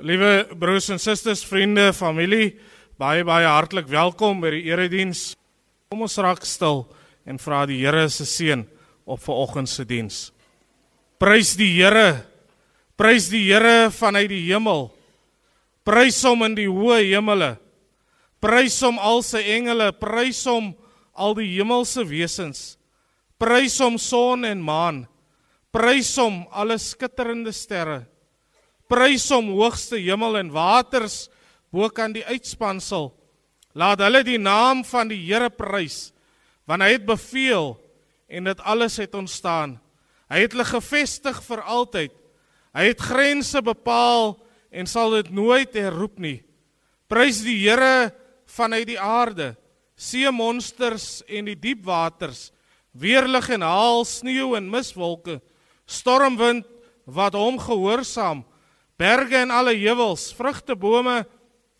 Liewe 0.00 0.46
broers 0.56 0.88
en 0.88 0.96
susters, 0.96 1.42
vriende, 1.44 1.90
familie, 1.92 2.54
baie 2.96 3.24
baie 3.28 3.44
hartlik 3.44 3.90
welkom 3.92 4.38
by 4.40 4.54
die 4.54 4.62
erediens. 4.70 5.34
Kom 5.92 6.06
ons 6.06 6.16
raak 6.16 6.46
stil 6.48 6.86
en 7.28 7.36
vra 7.36 7.66
die 7.68 7.82
Here 7.82 8.06
se 8.08 8.24
seën 8.24 8.62
op 9.04 9.20
vanoggend 9.20 9.68
se 9.68 9.84
diens. 9.84 10.30
Prys 11.20 11.52
die 11.60 11.74
Here. 11.76 12.24
Prys 12.96 13.28
die 13.28 13.44
Here 13.50 13.90
vanuit 13.92 14.30
die 14.32 14.46
hemel. 14.46 14.88
Prys 15.84 16.22
hom 16.24 16.46
in 16.46 16.56
die 16.56 16.70
hoë 16.70 17.02
hemele. 17.10 17.58
Prys 18.40 18.78
hom 18.80 18.96
al 18.96 19.20
sy 19.22 19.42
engele, 19.58 19.90
prys 19.92 20.40
hom 20.48 20.72
al 21.12 21.36
die 21.36 21.50
hemelse 21.52 22.06
wesens. 22.08 22.78
Prys 23.36 23.76
hom 23.84 24.00
son 24.00 24.48
en 24.48 24.64
maan. 24.64 25.04
Prys 25.68 26.14
hom 26.16 26.46
alle 26.48 26.78
skitterende 26.80 27.52
sterre. 27.52 28.06
Prys 28.92 29.24
hom 29.32 29.54
hoogste 29.56 29.96
hemel 29.96 30.36
en 30.42 30.50
waters 30.52 31.30
bo 31.72 31.88
kan 31.88 32.12
die 32.12 32.24
uitspansel. 32.28 33.08
Laat 33.72 34.02
hulle 34.04 34.20
die 34.26 34.36
naam 34.36 34.82
van 34.84 35.08
die 35.08 35.20
Here 35.24 35.48
prys, 35.48 36.10
want 36.68 36.84
hy 36.84 36.90
het 36.98 37.06
beveel 37.08 37.72
en 38.28 38.50
dit 38.50 38.60
alles 38.68 38.98
het 39.00 39.16
ontstaan. 39.16 39.78
Hy 40.28 40.44
het 40.44 40.52
hulle 40.52 40.68
gevestig 40.68 41.40
vir 41.46 41.64
altyd. 41.64 42.12
Hy 42.76 42.84
het 42.90 43.00
grense 43.00 43.64
bepaal 43.64 44.36
en 44.72 44.88
sal 44.88 45.16
dit 45.16 45.32
nooit 45.32 45.72
herroep 45.76 46.20
nie. 46.20 46.42
Prys 47.08 47.40
die 47.44 47.56
Here 47.64 48.12
vanuit 48.52 48.90
die 48.92 49.00
aarde, 49.00 49.54
see 49.96 50.28
monsters 50.28 51.22
en 51.32 51.48
die 51.48 51.56
diep 51.56 51.86
waters, 51.88 52.50
weerlig 52.92 53.48
en 53.56 53.64
haal, 53.64 54.04
sneeu 54.04 54.52
en 54.58 54.68
miswolke, 54.68 55.40
stormwind 55.88 56.68
wat 57.08 57.36
hom 57.36 57.56
gehoorsaam 57.60 58.44
berge 59.02 59.40
en 59.42 59.50
alle 59.50 59.74
heuwels, 59.74 60.30
vrugtebome 60.36 61.22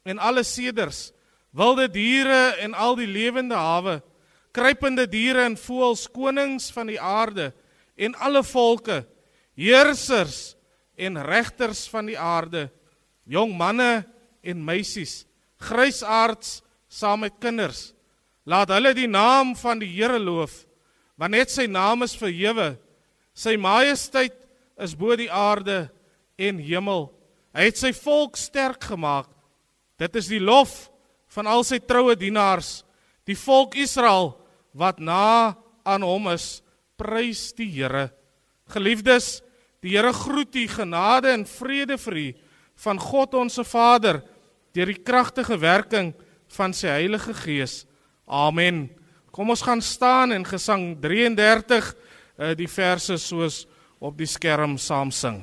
en 0.08 0.18
alle 0.18 0.42
seders, 0.46 1.10
wilde 1.54 1.86
diere 1.92 2.56
en 2.64 2.74
al 2.74 2.96
die 2.98 3.06
lewende 3.06 3.58
hawe, 3.58 4.00
kruipende 4.52 5.06
diere 5.08 5.46
en 5.46 5.56
voëls, 5.56 6.08
konings 6.12 6.70
van 6.74 6.90
die 6.90 7.00
aarde 7.00 7.50
en 7.96 8.16
alle 8.24 8.42
volke, 8.44 9.02
heersers 9.58 10.54
en 10.96 11.20
regters 11.24 11.86
van 11.92 12.08
die 12.08 12.18
aarde, 12.18 12.66
jong 13.28 13.54
manne 13.56 14.02
en 14.42 14.64
meisies, 14.64 15.22
grysaards 15.62 16.60
saam 16.92 17.22
met 17.24 17.38
kinders. 17.40 17.92
Laat 18.44 18.72
hulle 18.74 18.90
die 18.96 19.06
naam 19.06 19.54
van 19.56 19.78
die 19.78 19.92
Here 19.92 20.18
loof, 20.18 20.64
want 21.16 21.36
net 21.36 21.52
sy 21.52 21.68
naam 21.70 22.02
is 22.02 22.16
verhewe. 22.18 22.72
Sy 23.32 23.54
majesteit 23.60 24.34
is 24.82 24.96
bo 24.98 25.14
die 25.16 25.30
aarde 25.30 25.86
en 26.48 26.58
hemel. 26.62 27.06
Hy 27.52 27.68
het 27.68 27.78
sy 27.80 27.92
volk 27.96 28.38
sterk 28.40 28.88
gemaak. 28.90 29.28
Dit 30.00 30.16
is 30.18 30.30
die 30.32 30.40
lof 30.42 30.88
van 31.32 31.48
al 31.48 31.64
sy 31.64 31.78
troue 31.80 32.16
dienaars, 32.18 32.82
die 33.28 33.36
volk 33.38 33.76
Israel 33.80 34.32
wat 34.76 34.98
na 35.00 35.54
aan 35.86 36.04
hom 36.04 36.30
is. 36.32 36.60
Prys 36.98 37.50
die 37.56 37.68
Here. 37.72 38.10
Geliefdes, 38.72 39.40
die 39.82 39.96
Here 39.96 40.12
groet 40.14 40.54
u 40.56 40.66
genade 40.70 41.32
en 41.32 41.46
vrede 41.48 41.98
vir 41.98 42.18
u 42.18 42.26
van 42.82 42.98
God 42.98 43.34
ons 43.38 43.58
se 43.58 43.64
Vader 43.66 44.22
deur 44.74 44.88
die 44.88 45.02
kragtige 45.04 45.58
werking 45.60 46.12
van 46.56 46.72
sy 46.76 46.88
Heilige 46.92 47.34
Gees. 47.36 47.82
Amen. 48.26 48.86
Kom 49.32 49.52
ons 49.52 49.64
gaan 49.64 49.82
staan 49.84 50.32
en 50.32 50.44
gesang 50.44 50.92
33 51.00 51.92
eh, 52.38 52.52
die 52.56 52.68
verse 52.68 53.18
soos 53.20 53.64
op 54.02 54.16
die 54.18 54.28
skerm 54.28 54.78
saam 54.80 55.12
sing. 55.12 55.42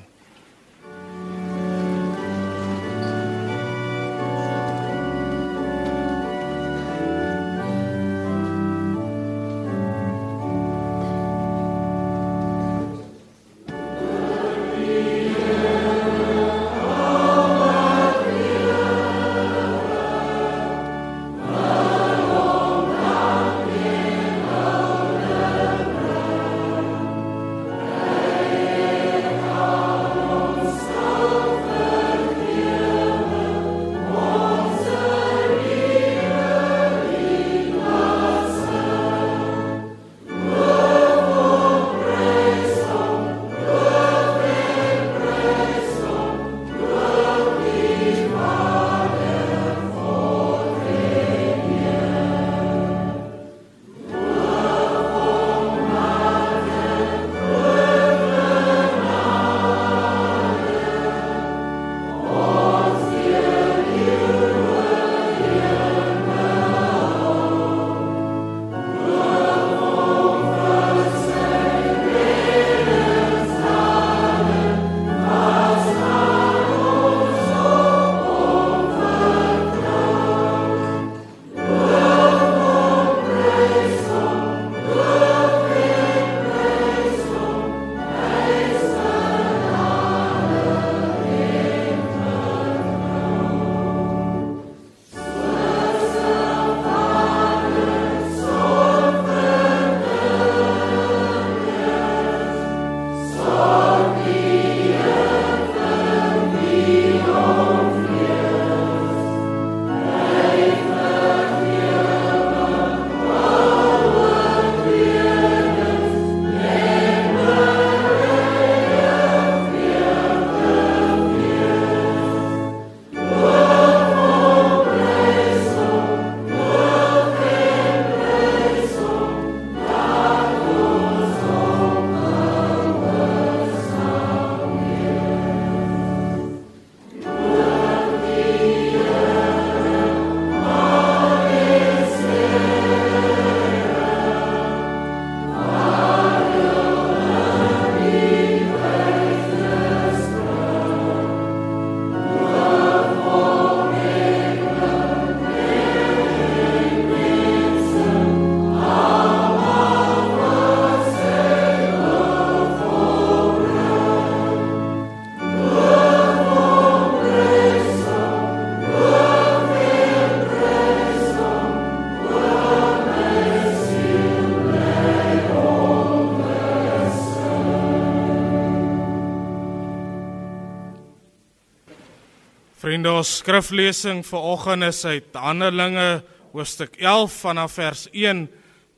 Vriende, 182.80 183.12
ons 183.12 183.28
skriflesing 183.42 184.22
vir 184.24 184.46
oggend 184.54 184.86
is 184.88 185.02
uit 185.04 185.34
Handelinge 185.36 186.22
hoofstuk 186.54 186.94
11 186.96 187.34
vanaf 187.42 187.74
vers 187.76 188.06
1 188.16 188.46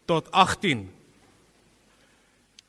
tot 0.06 0.28
18. 0.38 0.84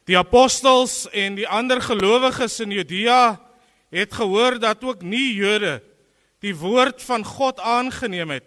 Die 0.09 0.17
apostels 0.17 1.03
en 1.13 1.35
die 1.37 1.45
ander 1.45 1.83
gelowiges 1.85 2.57
in 2.65 2.73
Judea 2.73 3.35
het 3.93 4.17
gehoor 4.17 4.57
dat 4.57 4.81
ook 4.89 5.03
nie 5.05 5.35
Jode 5.37 5.83
die 6.41 6.55
woord 6.57 7.05
van 7.05 7.27
God 7.29 7.61
aangeneem 7.61 8.33
het. 8.33 8.47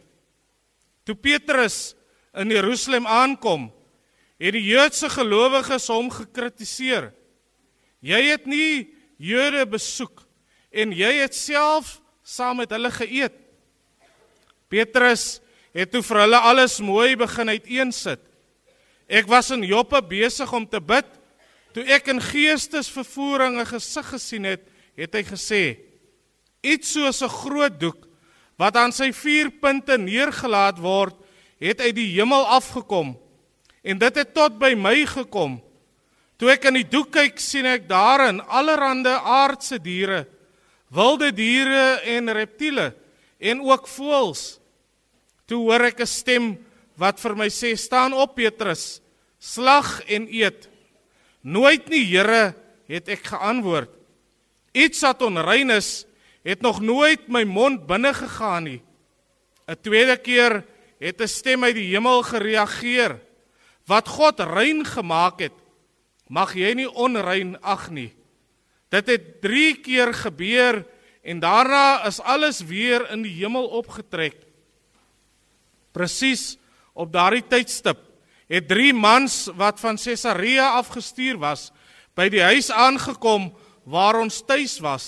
Toe 1.05 1.13
Petrus 1.13 1.93
in 2.33 2.49
Jerusalem 2.49 3.05
aankom, 3.05 3.67
het 4.41 4.57
die 4.57 4.63
Joodse 4.71 5.11
gelowiges 5.13 5.85
hom 5.93 6.09
gekritiseer. 6.09 7.11
Jy 8.01 8.23
het 8.31 8.49
nie 8.49 8.89
Jode 9.21 9.67
besoek 9.69 10.25
en 10.73 10.97
jy 10.97 11.13
het 11.21 11.37
self 11.37 11.99
saam 12.25 12.57
met 12.63 12.71
hulle 12.73 12.89
geëet. 12.89 13.35
Petrus 14.71 15.39
het 15.75 15.91
toe 15.93 16.01
vir 16.03 16.23
hulle 16.23 16.39
alles 16.49 16.79
mooi 16.81 17.13
begin 17.19 17.53
uiteensit. 17.53 18.21
Ek 19.05 19.29
was 19.29 19.51
in 19.53 19.61
Joppe 19.67 20.01
besig 20.01 20.49
om 20.53 20.65
te 20.65 20.81
bid 20.81 21.05
toe 21.75 21.83
ek 21.91 22.07
in 22.09 22.23
geestesvervoering 22.23 23.59
'n 23.59 23.67
gesig 23.67 24.07
gesien 24.09 24.45
het, 24.47 24.63
het 24.95 25.13
hy 25.13 25.23
gesê: 25.23 25.77
"Iets 26.63 26.93
soos 26.93 27.21
'n 27.21 27.29
groot 27.29 27.79
doek 27.79 28.07
wat 28.57 28.75
aan 28.75 28.91
sy 28.91 29.11
vier 29.11 29.51
punte 29.51 29.97
neergelaat 29.97 30.79
word, 30.79 31.15
het 31.59 31.81
uit 31.81 31.95
die 31.95 32.11
hemel 32.15 32.45
afgekom 32.47 33.15
en 33.83 33.99
dit 34.01 34.15
het 34.15 34.33
tot 34.33 34.57
by 34.59 34.73
my 34.73 35.05
gekom. 35.05 35.59
Toe 36.37 36.49
ek 36.51 36.65
in 36.65 36.73
die 36.73 36.89
doek 36.89 37.11
kyk, 37.11 37.39
sien 37.39 37.65
ek 37.65 37.87
daarin 37.87 38.41
allerlei 38.41 39.13
aardse 39.13 39.77
diere, 39.79 40.25
wilde 40.95 41.31
diere 41.35 41.99
en 42.07 42.31
reptiele 42.31 42.93
en 43.37 43.61
ook 43.61 43.87
voëls. 43.87 44.59
Toe 45.45 45.59
hoor 45.67 45.91
ek 45.91 45.99
'n 46.01 46.07
stem 46.07 46.57
wat 46.97 47.19
vir 47.19 47.35
my 47.35 47.49
sê: 47.49 47.75
"Staan 47.75 48.13
op, 48.13 48.35
Petrus, 48.35 49.01
slag 49.39 50.01
en 50.07 50.27
eet." 50.31 50.69
Nooit 51.41 51.89
nie, 51.89 52.05
Here, 52.05 52.55
het 52.87 53.07
ek 53.09 53.27
geantwoord. 53.27 53.89
Iets 54.73 55.01
wat 55.01 55.21
onrein 55.21 55.69
is, 55.69 56.05
het 56.43 56.61
nog 56.61 56.81
nooit 56.81 57.27
my 57.27 57.43
mond 57.43 57.85
binne 57.87 58.13
gegaan 58.13 58.63
nie. 58.63 58.81
'n 59.67 59.77
Tweede 59.81 60.17
keer 60.17 60.65
het 60.99 61.21
'n 61.21 61.27
stem 61.27 61.63
uit 61.63 61.75
die 61.75 61.89
hemel 61.93 62.23
gereageer: 62.23 63.19
"Wat 63.85 64.07
God 64.07 64.39
rein 64.39 64.85
gemaak 64.85 65.39
het, 65.39 65.53
mag 66.27 66.53
jy 66.53 66.73
nie 66.73 66.89
onrein 66.89 67.61
ag 67.61 67.89
nie." 67.89 68.13
Dit 68.95 69.11
het 69.11 69.23
3 69.43 69.75
keer 69.83 70.13
gebeur 70.15 70.83
en 71.25 71.39
daarna 71.43 72.05
is 72.07 72.21
alles 72.21 72.61
weer 72.63 73.09
in 73.11 73.25
die 73.25 73.33
hemel 73.41 73.67
opgetrek. 73.81 74.37
Presies 75.95 76.55
op 76.93 77.11
daardie 77.11 77.43
tydstip 77.43 77.99
het 78.47 78.67
3 78.69 78.93
mans 78.93 79.49
wat 79.57 79.81
van 79.81 79.99
Caesarea 79.99 80.75
afgestuur 80.79 81.39
was 81.41 81.71
by 82.15 82.29
die 82.31 82.43
huis 82.45 82.69
aangekom 82.71 83.49
waar 83.83 84.21
ons 84.21 84.43
tuis 84.45 84.77
was. 84.79 85.07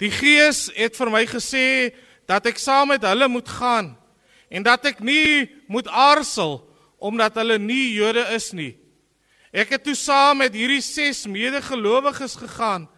Die 0.00 0.10
Gees 0.10 0.66
het 0.74 0.96
vir 0.98 1.12
my 1.12 1.22
gesê 1.28 1.92
dat 2.26 2.48
ek 2.50 2.58
saam 2.58 2.90
met 2.94 3.04
hulle 3.06 3.28
moet 3.30 3.48
gaan 3.60 3.94
en 4.50 4.66
dat 4.66 4.88
ek 4.88 5.04
nie 5.04 5.46
moet 5.70 5.86
aarzel 5.88 6.58
omdat 6.98 7.36
hulle 7.38 7.58
nie 7.60 7.94
Jode 7.94 8.24
is 8.34 8.50
nie. 8.56 8.74
Ek 9.52 9.76
het 9.76 9.84
toe 9.84 9.94
saam 9.94 10.42
met 10.42 10.56
hierdie 10.56 10.82
6 10.82 11.26
medegelowiges 11.30 12.34
gegaan 12.40 12.88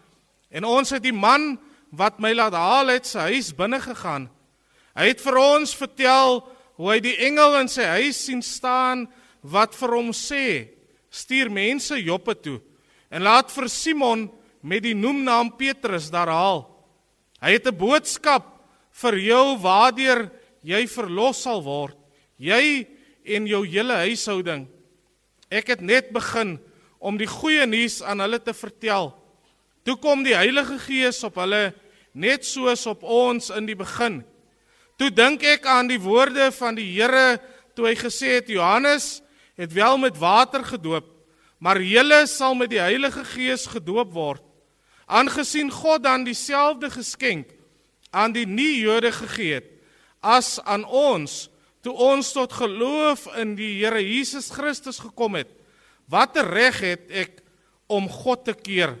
En 0.49 0.65
ons 0.65 0.89
het 0.89 1.03
die 1.03 1.13
man 1.13 1.57
wat 1.93 2.19
my 2.21 2.33
laat 2.33 2.55
haal 2.57 2.91
het 2.93 3.07
sy 3.09 3.29
huis 3.33 3.51
binne 3.55 3.79
gegaan. 3.81 4.27
Hy 4.97 5.11
het 5.11 5.21
vir 5.21 5.37
ons 5.41 5.75
vertel 5.77 6.41
hoe 6.79 6.91
hy 6.93 6.99
die 7.03 7.17
engel 7.27 7.59
in 7.61 7.69
sy 7.71 7.85
huis 7.99 8.19
sien 8.27 8.41
staan 8.45 9.05
wat 9.41 9.75
vir 9.77 9.95
hom 9.95 10.11
sê: 10.15 10.69
"Stuur 11.09 11.49
mense 11.49 11.95
Joppe 12.01 12.35
toe 12.35 12.59
en 13.09 13.23
laat 13.23 13.51
vir 13.51 13.69
Simon 13.69 14.29
met 14.61 14.83
die 14.83 14.93
noemnaam 14.93 15.55
Petrus 15.57 16.09
daar 16.11 16.29
haal. 16.29 16.67
Hy 17.41 17.51
het 17.51 17.67
'n 17.67 17.77
boodskap 17.77 18.45
vir 18.91 19.17
jou 19.17 19.57
waardeur 19.57 20.31
jy 20.63 20.87
verlos 20.87 21.41
sal 21.41 21.61
word, 21.63 21.97
jy 22.37 22.87
en 23.25 23.47
jou 23.47 23.65
hele 23.65 23.93
huishouding. 23.93 24.67
Ek 25.49 25.67
het 25.67 25.81
net 25.81 26.11
begin 26.11 26.59
om 26.99 27.17
die 27.17 27.27
goeie 27.27 27.65
nuus 27.65 28.01
aan 28.01 28.19
hulle 28.19 28.39
te 28.39 28.53
vertel." 28.53 29.15
Toe 29.83 29.95
kom 30.01 30.23
die 30.25 30.35
Heilige 30.35 30.79
Gees 30.83 31.21
op 31.23 31.39
hulle 31.39 31.73
net 32.13 32.45
soos 32.45 32.85
op 32.89 33.03
ons 33.03 33.49
in 33.55 33.67
die 33.69 33.77
begin. 33.77 34.21
Toe 34.99 35.09
dink 35.13 35.43
ek 35.47 35.67
aan 35.69 35.87
die 35.87 36.01
woorde 36.01 36.49
van 36.57 36.75
die 36.75 36.89
Here 36.91 37.39
toe 37.75 37.87
hy 37.87 37.95
gesê 37.95 38.39
het 38.39 38.51
Johannes 38.51 39.21
het 39.59 39.71
wel 39.75 39.97
met 40.01 40.17
water 40.19 40.63
gedoop, 40.67 41.07
maar 41.59 41.79
julle 41.83 42.25
sal 42.27 42.55
met 42.55 42.71
die 42.71 42.81
Heilige 42.81 43.23
Gees 43.35 43.67
gedoop 43.71 44.11
word. 44.15 44.43
Aangesien 45.07 45.71
God 45.71 46.03
dan 46.03 46.23
dieselfde 46.27 46.91
geskenk 46.91 47.49
aan 48.11 48.33
die 48.35 48.45
nie-Jode 48.45 49.11
gegee 49.15 49.59
het 49.59 49.75
as 50.19 50.57
aan 50.67 50.83
ons 50.83 51.47
toe 51.83 51.93
ons 51.95 52.31
tot 52.35 52.51
geloof 52.51 53.29
in 53.39 53.55
die 53.55 53.77
Here 53.79 54.01
Jesus 54.03 54.49
Christus 54.51 54.99
gekom 54.99 55.37
het, 55.39 55.47
watter 56.11 56.43
reg 56.43 56.81
het 56.83 57.05
ek 57.07 57.37
om 57.87 58.09
God 58.11 58.43
te 58.49 58.55
keer? 58.57 58.97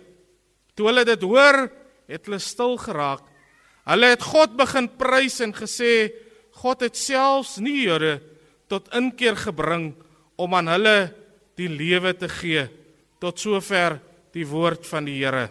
Toe 0.79 0.87
hulle 0.87 1.03
dit 1.03 1.23
hoor, 1.27 1.65
het 2.07 2.27
hulle 2.29 2.39
stil 2.39 2.77
geraak. 2.79 3.25
Hulle 3.89 4.13
het 4.13 4.23
God 4.23 4.55
begin 4.55 4.87
prys 4.95 5.41
en 5.43 5.51
gesê 5.51 6.07
God 6.61 6.85
het 6.87 6.95
selfs 6.95 7.57
nie 7.59 7.81
Jode 7.83 8.21
tot 8.71 8.87
inkeer 8.95 9.35
gebring 9.35 9.91
om 10.39 10.55
aan 10.55 10.71
hulle 10.71 10.97
die 11.59 11.67
lewe 11.67 12.15
te 12.15 12.31
gee. 12.31 12.69
Tot 13.19 13.43
sover 13.43 13.99
die 14.31 14.47
woord 14.47 14.87
van 14.87 15.11
die 15.11 15.19
Here. 15.19 15.49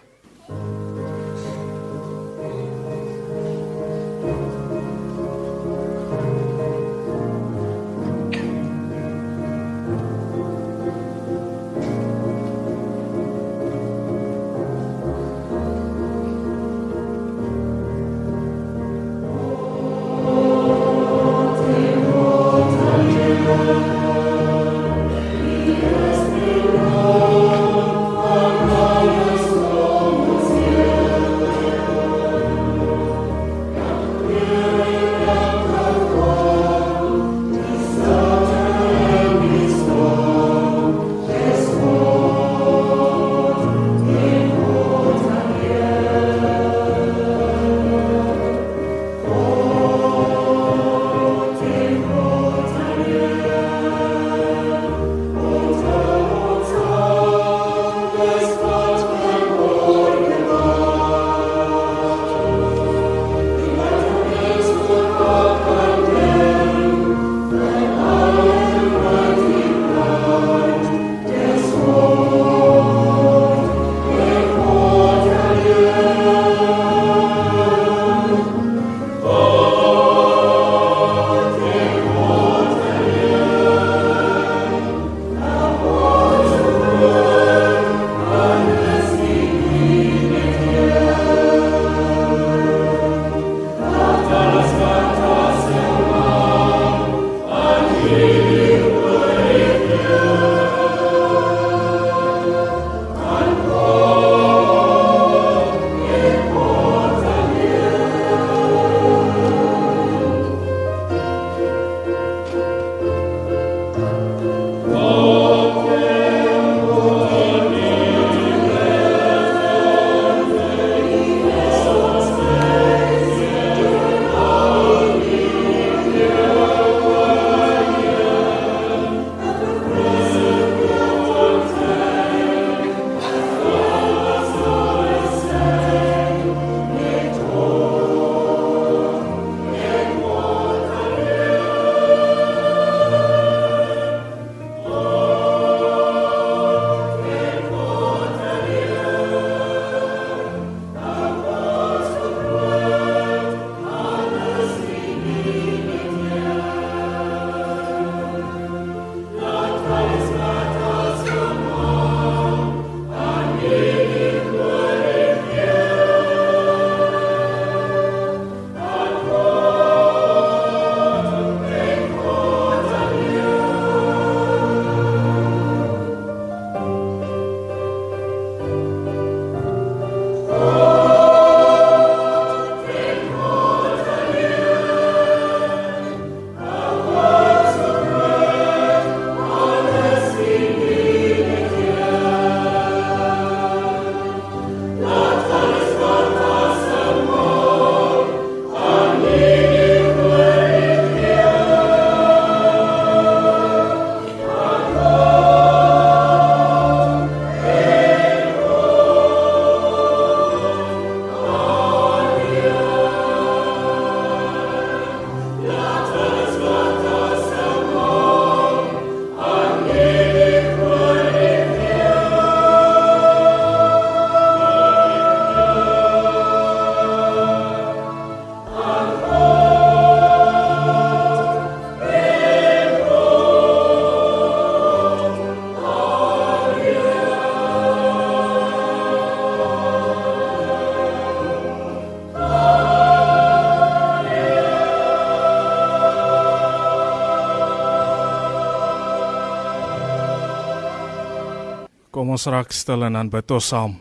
Ons 252.17 252.47
raak 252.49 252.73
stil 252.73 253.05
en 253.05 253.19
dan 253.19 253.31
bid 253.31 253.51
ons 253.51 253.69
saam. 253.69 253.99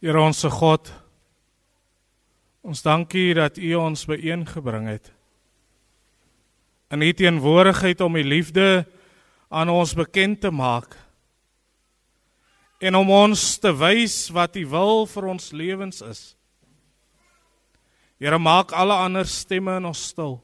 Here 0.00 0.16
ons 0.16 0.38
se 0.40 0.48
God, 0.48 0.88
ons 2.64 2.82
dankie 2.82 3.34
dat 3.36 3.58
U 3.60 3.74
ons 3.76 4.06
byeengebring 4.08 4.88
het. 4.88 5.12
In 6.90 7.04
U 7.04 7.12
teenwoordigheid 7.12 8.00
om 8.00 8.16
U 8.16 8.24
liefde 8.24 8.86
aan 9.50 9.68
ons 9.68 9.94
bekend 9.94 10.40
te 10.40 10.50
maak 10.50 10.96
en 12.80 12.96
om 12.96 13.10
ons 13.12 13.40
te 13.60 13.70
wys 13.76 14.30
wat 14.32 14.56
U 14.56 14.64
wil 14.72 15.04
vir 15.06 15.26
ons 15.28 15.50
lewens 15.52 16.00
is. 16.00 16.22
Here 18.20 18.38
maak 18.40 18.72
alle 18.72 18.96
ander 19.04 19.28
stemme 19.28 19.76
in 19.76 19.88
ons 19.90 20.08
stil 20.12 20.38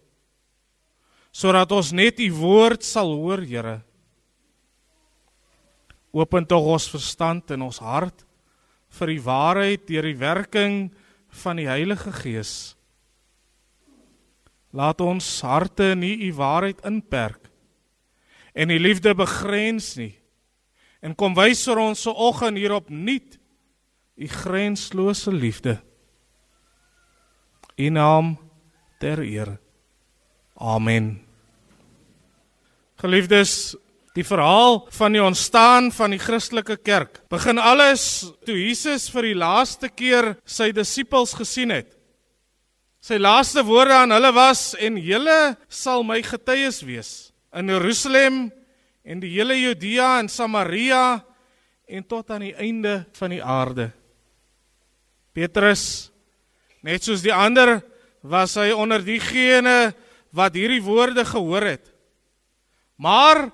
sodat 1.36 1.72
ons 1.76 1.92
net 1.92 2.20
U 2.24 2.30
woord 2.32 2.84
sal 2.84 3.10
hoor, 3.12 3.42
Here. 3.44 3.80
Open 6.16 6.46
tog 6.48 6.64
ons 6.72 6.88
verstand 6.88 7.50
en 7.52 7.66
ons 7.66 7.82
hart 7.84 8.24
vir 8.96 9.12
die 9.12 9.20
waarheid 9.20 9.82
deur 9.88 10.06
die 10.08 10.16
werking 10.16 10.76
van 11.42 11.60
die 11.60 11.68
Heilige 11.68 12.12
Gees. 12.22 12.52
Laat 14.72 15.02
ons 15.04 15.26
harte 15.44 15.92
nie 15.98 16.14
u 16.28 16.30
waarheid 16.38 16.80
inperk 16.88 17.50
en 18.56 18.72
die 18.72 18.80
liefde 18.80 19.12
begrens 19.16 19.92
nie. 20.00 20.14
En 21.04 21.12
kom 21.12 21.36
wys 21.36 21.66
vir 21.68 21.82
ons 21.82 22.06
se 22.06 22.12
oggend 22.12 22.56
hierop 22.56 22.88
nuut 22.88 23.36
u 24.16 24.28
grenslose 24.32 25.32
liefde. 25.32 25.76
In 27.76 28.00
naam 28.00 28.38
ter 28.98 29.20
eer. 29.20 29.58
Amen. 30.56 31.18
Geliefdes, 32.96 33.76
Die 34.16 34.24
verhaal 34.24 34.80
van 34.96 35.12
die 35.12 35.20
ontstaan 35.20 35.90
van 35.92 36.14
die 36.14 36.20
Christelike 36.20 36.78
kerk 36.80 37.20
begin 37.28 37.58
alles 37.60 38.24
toe 38.48 38.56
Jesus 38.56 39.10
vir 39.12 39.28
die 39.28 39.36
laaste 39.36 39.90
keer 39.92 40.30
sy 40.48 40.70
disippels 40.72 41.34
gesien 41.36 41.74
het. 41.74 41.90
Sy 43.04 43.18
laaste 43.20 43.60
woorde 43.66 43.92
aan 43.92 44.14
hulle 44.16 44.30
was 44.32 44.70
en 44.80 44.96
julle 44.96 45.56
sal 45.68 46.00
my 46.06 46.22
getuies 46.24 46.80
wees 46.88 47.10
in 47.56 47.68
Jerusalem 47.68 48.38
en 49.04 49.20
die 49.20 49.34
hele 49.34 49.58
Judea 49.60 50.16
en 50.22 50.32
Samaria 50.32 51.20
en 51.86 52.08
tot 52.08 52.32
aan 52.32 52.48
die 52.48 52.56
einde 52.56 53.02
van 53.20 53.36
die 53.36 53.42
aarde. 53.44 53.90
Petrus 55.36 56.08
net 56.80 57.04
soos 57.04 57.20
die 57.20 57.36
ander 57.36 57.82
was 58.24 58.56
hy 58.56 58.70
onder 58.72 59.04
diegene 59.04 59.92
wat 60.32 60.56
hierdie 60.56 60.80
woorde 60.82 61.28
gehoor 61.28 61.68
het. 61.68 61.92
Maar 62.96 63.44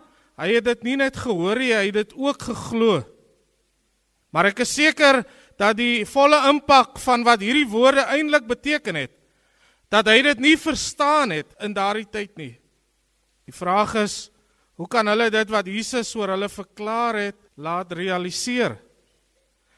Hy 0.42 0.56
het 0.56 0.66
dit 0.66 0.86
nie 0.88 0.96
net 0.98 1.14
gehoor 1.22 1.60
nie, 1.62 1.70
hy 1.70 1.86
het 1.92 2.00
dit 2.00 2.14
ook 2.18 2.42
geglo. 2.50 2.98
Maar 4.34 4.50
ek 4.50 4.64
is 4.64 4.74
seker 4.74 5.20
dat 5.60 5.76
die 5.78 6.02
volle 6.08 6.40
impak 6.50 6.98
van 7.04 7.22
wat 7.22 7.44
hierdie 7.44 7.68
woorde 7.70 8.02
eintlik 8.10 8.48
beteken 8.50 8.98
het, 8.98 9.12
dat 9.92 10.08
hy 10.08 10.18
dit 10.24 10.40
nie 10.42 10.56
verstaan 10.58 11.30
het 11.36 11.52
in 11.62 11.76
daardie 11.76 12.08
tyd 12.10 12.32
nie. 12.40 12.54
Die 13.46 13.54
vraag 13.54 13.94
is, 14.02 14.16
hoe 14.80 14.88
kan 14.90 15.06
hulle 15.06 15.28
dit 15.30 15.52
wat 15.52 15.68
Jesus 15.68 16.10
oor 16.18 16.32
hulle 16.34 16.48
verklaar 16.50 17.20
het, 17.20 17.38
laat 17.60 17.92
realiseer? 17.94 18.80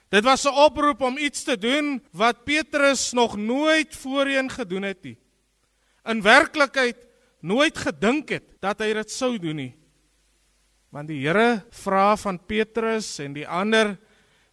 Dit 0.09 0.25
was 0.25 0.47
'n 0.47 0.55
oproep 0.55 1.01
om 1.03 1.19
iets 1.19 1.43
te 1.43 1.59
doen 1.59 2.01
wat 2.13 2.45
Petrus 2.45 3.13
nog 3.13 3.37
nooit 3.37 3.97
voorheen 3.97 4.49
gedoen 4.49 4.83
het 4.83 5.03
nie. 5.03 5.19
In 6.05 6.23
werklikheid 6.23 6.97
nooit 7.41 7.77
gedink 7.79 8.29
het 8.29 8.45
dat 8.61 8.79
hy 8.79 8.93
dit 8.93 9.11
sou 9.11 9.39
doen 9.39 9.57
nie. 9.57 9.75
Want 10.95 11.11
die 11.11 11.25
Here 11.25 11.65
vra 11.75 12.13
van 12.15 12.37
Petrus 12.39 13.17
en 13.19 13.33
die 13.35 13.47
ander 13.51 13.97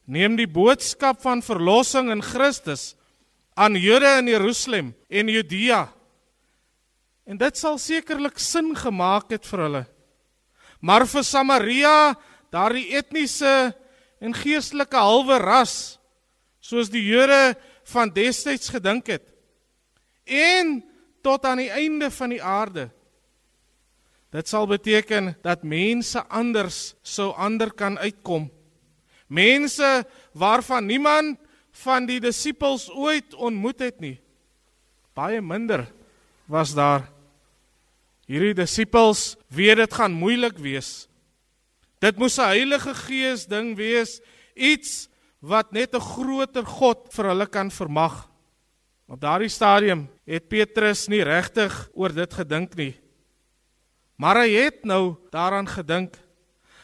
neem 0.09 0.33
die 0.39 0.49
boodskap 0.49 1.19
van 1.21 1.43
verlossing 1.45 2.09
in 2.09 2.23
Christus 2.25 2.95
aan 3.53 3.77
Jode 3.77 4.09
in 4.17 4.31
Jerusalem 4.31 4.87
en 5.05 5.29
Judea. 5.29 5.83
En 7.29 7.37
dit 7.37 7.59
sal 7.61 7.77
sekerlik 7.77 8.41
sin 8.41 8.71
gemaak 8.73 9.29
het 9.29 9.45
vir 9.45 9.61
hulle. 9.67 9.83
Maar 10.81 11.05
vir 11.05 11.27
Samaria, 11.29 11.97
daardie 12.49 12.87
etniese 12.97 13.75
en 14.17 14.33
geestelike 14.33 14.97
halwe 14.97 15.37
ras, 15.43 15.75
soos 16.57 16.89
die 16.89 17.03
Jode 17.05 17.53
van 17.93 18.09
destyds 18.09 18.73
gedink 18.73 19.13
het, 19.13 19.27
en 20.25 20.79
tot 21.21 21.45
aan 21.45 21.61
die 21.61 21.69
einde 21.69 22.09
van 22.09 22.33
die 22.33 22.41
aarde 22.41 22.87
Dit 24.31 24.47
sal 24.47 24.67
beteken 24.67 25.33
dat 25.43 25.63
mense 25.67 26.23
anders 26.31 26.93
sou 27.03 27.33
ander 27.35 27.73
kan 27.75 27.97
uitkom. 27.99 28.47
Mense 29.27 30.05
waarvan 30.31 30.87
niemand 30.87 31.39
van 31.83 32.07
die 32.07 32.19
disippels 32.23 32.89
ooit 32.91 33.35
ontmoet 33.35 33.79
het 33.79 33.99
nie. 33.99 34.17
Baie 35.15 35.41
minder 35.43 35.85
was 36.47 36.71
daar. 36.75 37.09
Hierdie 38.27 38.55
disippels 38.55 39.35
weet 39.51 39.83
dit 39.83 39.93
gaan 39.93 40.15
moeilik 40.15 40.55
wees. 40.59 41.07
Dit 41.99 42.17
moes 42.17 42.39
'n 42.39 42.55
Heilige 42.55 42.93
Gees 42.95 43.45
ding 43.45 43.75
wees, 43.75 44.21
iets 44.55 45.09
wat 45.39 45.71
net 45.71 45.93
'n 45.95 45.99
groter 45.99 46.65
God 46.65 47.13
vir 47.13 47.25
hulle 47.25 47.47
kan 47.47 47.71
vermag. 47.71 48.29
Op 49.07 49.19
daardie 49.19 49.49
stadium 49.49 50.09
het 50.25 50.47
Petrus 50.47 51.07
nie 51.07 51.23
regtig 51.23 51.89
oor 51.93 52.13
dit 52.13 52.33
gedink 52.33 52.75
nie. 52.75 53.00
Maar 54.21 54.43
hy 54.43 54.51
het 54.53 54.83
nou 54.85 55.15
daaraan 55.33 55.65
gedink. 55.65 56.13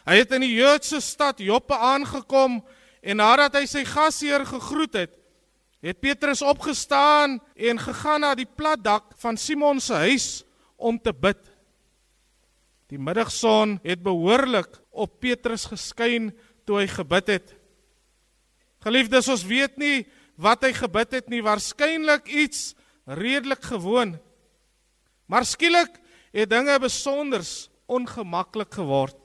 Hy 0.08 0.16
het 0.18 0.32
in 0.34 0.42
die 0.42 0.56
Joodse 0.56 0.98
stad 1.04 1.38
Joppe 1.38 1.76
aangekom 1.76 2.58
en 2.98 3.20
nadat 3.20 3.60
hy 3.60 3.66
sy 3.70 3.84
gasheer 3.86 4.42
gegroet 4.48 4.96
het, 4.98 5.12
het 5.84 6.00
Petrus 6.02 6.42
opgestaan 6.42 7.36
en 7.54 7.78
gegaan 7.78 8.24
na 8.26 8.32
die 8.34 8.48
platdak 8.48 9.12
van 9.22 9.38
Simon 9.38 9.78
se 9.78 9.94
huis 10.08 10.26
om 10.74 10.98
te 10.98 11.12
bid. 11.14 11.38
Die 12.90 12.98
middagson 12.98 13.76
het 13.84 14.02
behoorlik 14.02 14.80
op 14.90 15.20
Petrus 15.22 15.68
geskyn 15.70 16.32
toe 16.66 16.80
hy 16.80 16.88
gebid 16.90 17.30
het. 17.36 17.54
Geliefdes, 18.82 19.30
ons 19.30 19.46
weet 19.46 19.78
nie 19.78 20.08
wat 20.34 20.66
hy 20.66 20.72
gebid 20.74 21.14
het 21.20 21.30
nie, 21.30 21.44
waarskynlik 21.44 22.26
iets 22.26 22.72
redelik 23.06 23.62
gewoon. 23.70 24.16
Maar 25.30 25.46
skielik 25.46 26.00
het 26.32 26.50
dinge 26.50 26.78
besonders 26.80 27.68
ongemaklik 27.86 28.74
geword. 28.74 29.16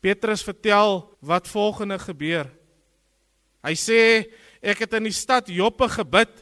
Petrus 0.00 0.42
vertel 0.46 1.02
wat 1.20 1.48
volgende 1.48 1.98
gebeur. 1.98 2.48
Hy 3.60 3.74
sê 3.76 4.00
ek 4.64 4.86
het 4.86 4.96
in 4.96 5.08
die 5.10 5.16
stad 5.16 5.50
Joppe 5.52 5.88
gebid 5.92 6.32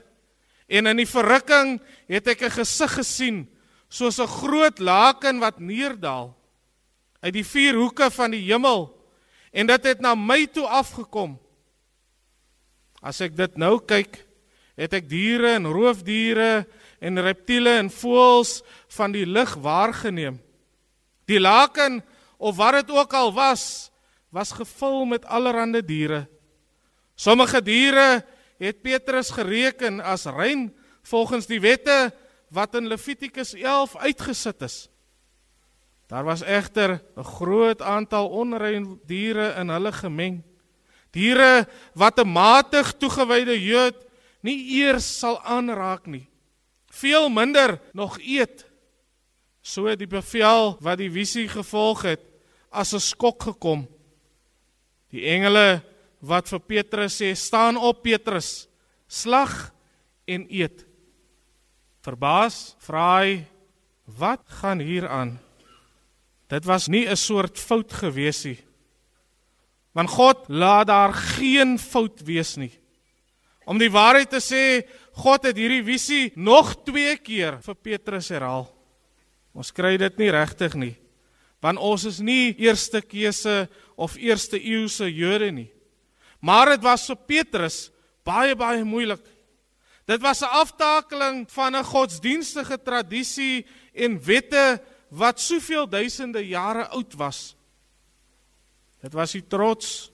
en 0.71 0.90
in 0.93 1.00
die 1.00 1.09
verrukking 1.09 1.78
het 2.07 2.28
ek 2.28 2.43
'n 2.43 2.59
gesig 2.62 2.93
gesien 3.00 3.38
soos 3.88 4.21
'n 4.21 4.26
groot 4.28 4.78
laken 4.78 5.40
wat 5.40 5.59
neerdal 5.59 6.37
uit 7.21 7.35
die 7.35 7.45
vier 7.45 7.75
hoeke 7.75 8.11
van 8.11 8.31
die 8.31 8.45
hemel 8.47 8.95
en 9.52 9.67
dit 9.67 9.85
het 9.85 10.00
na 10.00 10.14
my 10.14 10.47
toe 10.47 10.67
afgekom. 10.67 11.38
As 13.02 13.21
ek 13.21 13.37
dit 13.37 13.57
nou 13.57 13.78
kyk, 13.81 14.26
het 14.78 14.93
ek 14.93 15.09
diere 15.09 15.57
en 15.57 15.67
roofdiere 15.67 16.67
en 16.99 17.21
reptiele 17.23 17.78
en 17.78 17.90
voëls 17.90 18.61
van 18.99 19.14
die 19.14 19.26
lug 19.26 19.55
waargeneem. 19.62 20.38
Die 21.28 21.40
laken 21.40 22.02
of 22.37 22.57
wat 22.57 22.81
dit 22.81 22.90
ook 22.90 23.12
al 23.12 23.33
was, 23.33 23.90
was 24.35 24.52
gevul 24.52 25.05
met 25.05 25.25
allerlei 25.25 25.83
diere. 25.85 26.26
Sommige 27.14 27.62
diere 27.62 28.25
het 28.59 28.83
Petrus 28.83 29.31
gereken 29.31 30.00
as 30.00 30.26
rein 30.26 30.69
volgens 31.02 31.47
die 31.47 31.61
wette 31.61 32.12
wat 32.55 32.75
in 32.75 32.88
Levitikus 32.88 33.55
11 33.55 33.97
uitgesit 33.97 34.62
is. 34.62 34.88
Daar 36.09 36.25
was 36.25 36.43
egter 36.43 37.02
'n 37.17 37.25
groot 37.25 37.83
aantal 37.83 38.28
onrein 38.28 39.00
diere 39.05 39.55
in 39.61 39.69
hulle 39.69 39.93
gemeng. 39.93 40.43
Diere 41.11 41.69
wat 41.95 42.19
'n 42.19 42.28
matig 42.28 42.93
toegewyde 42.93 43.61
Jood 43.61 43.97
nie 44.40 44.81
eers 44.81 45.19
sal 45.19 45.43
aanraak 45.43 46.07
nie 46.07 46.27
veel 46.99 47.28
minder 47.28 47.78
nog 47.93 48.19
eet. 48.19 48.67
So 49.62 49.87
het 49.87 50.00
die 50.00 50.11
bevel 50.11 50.76
wat 50.85 50.99
die 50.99 51.11
visie 51.12 51.49
gevolg 51.49 52.02
het 52.09 52.25
as 52.71 52.95
'n 52.95 53.00
skok 53.00 53.43
gekom. 53.43 53.87
Die 55.11 55.25
engele 55.25 55.83
wat 56.21 56.49
vir 56.49 56.61
Petrus 56.61 57.21
sê: 57.21 57.35
"Staan 57.35 57.76
op 57.76 58.02
Petrus, 58.02 58.69
slag 59.07 59.73
en 60.26 60.47
eet." 60.50 60.87
Verbaas 62.00 62.76
vra 62.78 63.21
hy: 63.21 63.45
"Wat 64.05 64.43
gaan 64.47 64.81
hier 64.81 65.09
aan?" 65.09 65.38
Dit 66.49 66.64
was 66.64 66.88
nie 66.88 67.07
'n 67.07 67.16
soort 67.16 67.59
fout 67.59 67.92
gewees 67.92 68.44
nie. 68.44 68.59
Want 69.92 70.11
God 70.11 70.49
laat 70.49 70.87
daar 70.87 71.12
geen 71.12 71.79
fout 71.79 72.20
wees 72.25 72.57
nie. 72.57 72.72
Om 73.64 73.79
die 73.79 73.90
waarheid 73.90 74.31
te 74.31 74.40
sê, 74.40 74.87
God 75.18 75.48
het 75.48 75.59
hierdie 75.59 75.83
visie 75.83 76.31
nog 76.38 76.76
2 76.87 77.16
keer 77.26 77.59
vir 77.64 77.74
Petrus 77.74 78.31
herhaal. 78.31 78.68
Ons 79.57 79.72
kry 79.74 79.96
dit 79.98 80.20
nie 80.20 80.31
regtig 80.31 80.76
nie. 80.78 80.94
Want 81.64 81.83
ons 81.83 82.04
is 82.07 82.20
nie 82.22 82.54
eerste 82.62 83.00
keuse 83.02 83.66
of 83.98 84.14
eerste 84.22 84.61
eeuse 84.61 85.09
Jode 85.11 85.50
nie. 85.50 85.70
Maar 86.38 86.76
dit 86.76 86.85
was 86.87 87.09
vir 87.11 87.18
Petrus 87.26 87.88
baie 88.26 88.54
baie 88.54 88.85
moeilik. 88.87 89.24
Dit 90.07 90.22
was 90.22 90.42
'n 90.42 90.54
aftakeling 90.62 91.50
van 91.50 91.74
'n 91.74 91.85
godsdienstige 91.85 92.78
tradisie 92.78 93.66
en 93.94 94.24
wette 94.24 94.81
wat 95.11 95.40
soveel 95.40 95.87
duisende 95.88 96.46
jare 96.46 96.88
oud 96.88 97.14
was. 97.14 97.57
Dit 99.02 99.12
was 99.12 99.33
die 99.33 99.46
trots 99.46 100.11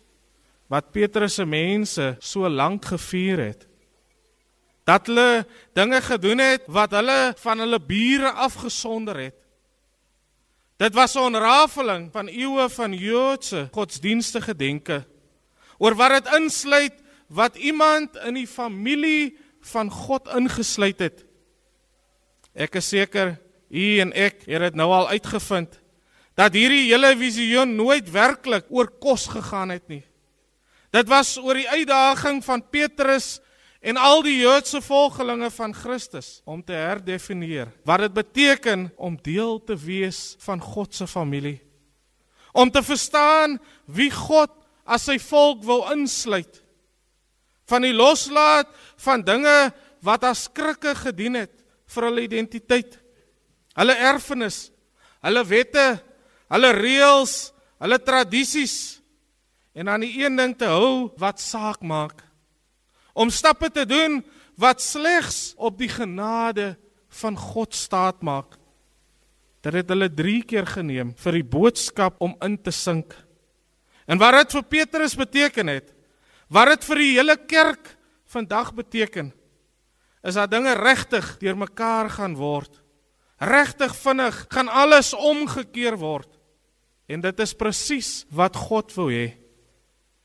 wat 0.68 0.92
Petrus 0.92 1.34
se 1.34 1.44
mense 1.44 2.16
so 2.20 2.48
lank 2.48 2.84
gevier 2.84 3.38
het. 3.38 3.66
Dat 4.84 5.06
hulle 5.06 5.46
dinge 5.72 6.00
gedoen 6.02 6.38
het 6.38 6.66
wat 6.66 6.92
hulle 6.92 7.32
van 7.40 7.58
hulle 7.58 7.80
bure 7.80 8.30
afgesonder 8.30 9.16
het. 9.16 9.36
Dit 10.76 10.94
was 10.94 11.14
'n 11.14 11.18
onrafeling 11.18 12.12
van 12.12 12.26
eeue 12.26 12.68
van 12.68 12.92
Joodse 12.92 13.68
godsdienstige 13.72 14.56
denke 14.56 15.06
oor 15.78 15.94
wat 15.94 16.10
dit 16.10 16.34
insluit 16.34 16.94
wat 17.26 17.56
iemand 17.56 18.16
in 18.16 18.34
die 18.34 18.46
familie 18.46 19.38
van 19.60 19.90
God 19.90 20.28
ingesluit 20.28 20.98
het. 20.98 21.24
Ek 22.54 22.74
is 22.74 22.88
seker 22.88 23.40
u 23.70 23.98
en 23.98 24.12
ek 24.12 24.44
het 24.46 24.60
dit 24.60 24.74
nou 24.74 24.90
al 24.92 25.08
uitgevind 25.08 25.80
dat 26.34 26.54
hierdie 26.54 26.90
hele 26.90 27.16
visioen 27.16 27.76
nooit 27.76 28.10
werklik 28.10 28.66
oor 28.68 28.90
kos 29.00 29.26
gegaan 29.30 29.70
het 29.70 29.86
nie. 29.88 30.02
Dit 30.90 31.08
was 31.08 31.36
oor 31.38 31.54
die 31.54 31.68
uitdaging 31.70 32.44
van 32.44 32.62
Petrus 32.70 33.40
en 33.84 33.98
al 34.00 34.22
die 34.24 34.38
Joodse 34.40 34.80
volgelinge 34.80 35.50
van 35.52 35.74
Christus 35.76 36.38
om 36.48 36.62
te 36.64 36.72
herdefinieer 36.72 37.68
wat 37.84 38.06
dit 38.06 38.14
beteken 38.16 38.86
om 38.96 39.18
deel 39.20 39.58
te 39.60 39.76
wees 39.76 40.36
van 40.46 40.60
God 40.60 40.94
se 40.96 41.06
familie. 41.06 41.58
Om 42.52 42.70
te 42.72 42.82
verstaan 42.82 43.58
wie 43.84 44.08
God 44.14 44.52
as 44.88 45.04
sy 45.10 45.18
volk 45.20 45.64
wil 45.68 45.84
insluit. 45.92 46.62
Van 47.68 47.84
die 47.84 47.92
loslaat 47.92 48.72
van 49.04 49.24
dinge 49.24 49.72
wat 50.04 50.24
as 50.28 50.46
krikke 50.48 50.94
gedien 50.96 51.42
het 51.42 51.52
vir 51.92 52.08
hulle 52.08 52.24
identiteit. 52.24 52.98
Hulle 53.76 53.96
erfenis, 54.00 54.68
hulle 55.24 55.44
wette, 55.48 55.88
hulle 56.52 56.72
reëls, 56.76 57.50
hulle 57.84 58.00
tradisies 58.00 58.76
en 59.76 59.90
aan 59.92 60.06
die 60.06 60.22
een 60.22 60.38
ding 60.38 60.54
te 60.56 60.70
hou 60.70 61.10
wat 61.20 61.42
saak 61.42 61.82
maak 61.84 62.22
om 63.14 63.31
stappe 63.31 63.70
te 63.70 63.87
doen 63.87 64.20
wat 64.61 64.83
slegs 64.83 65.55
op 65.57 65.79
die 65.79 65.88
genade 65.90 66.74
van 67.22 67.38
God 67.38 67.74
staat 67.74 68.22
maak. 68.22 68.59
Dit 69.64 69.79
het 69.79 69.88
hulle 69.88 70.11
3 70.11 70.42
keer 70.44 70.66
geneem 70.68 71.14
vir 71.16 71.38
die 71.38 71.46
boodskap 71.46 72.20
om 72.22 72.35
in 72.44 72.59
te 72.61 72.74
sink. 72.74 73.14
En 74.05 74.20
wat 74.20 74.37
dit 74.42 74.59
vir 74.59 74.66
Petrus 74.77 75.14
beteken 75.16 75.70
het, 75.72 75.94
wat 76.53 76.74
dit 76.74 76.87
vir 76.90 77.00
die 77.00 77.12
hele 77.14 77.37
kerk 77.48 77.94
vandag 78.29 78.74
beteken, 78.77 79.33
is 80.24 80.37
dat 80.37 80.50
dinge 80.53 80.74
regtig 80.77 81.37
deurmekaar 81.40 82.11
gaan 82.18 82.35
word. 82.37 82.83
Regtig 83.40 83.94
vinnig 83.96 84.44
gaan 84.53 84.68
alles 84.68 85.12
omgekeer 85.14 85.96
word. 86.00 86.29
En 87.09 87.20
dit 87.20 87.40
is 87.44 87.57
presies 87.57 88.11
wat 88.33 88.57
God 88.57 88.92
wou 88.96 89.11
hê. 89.12 89.35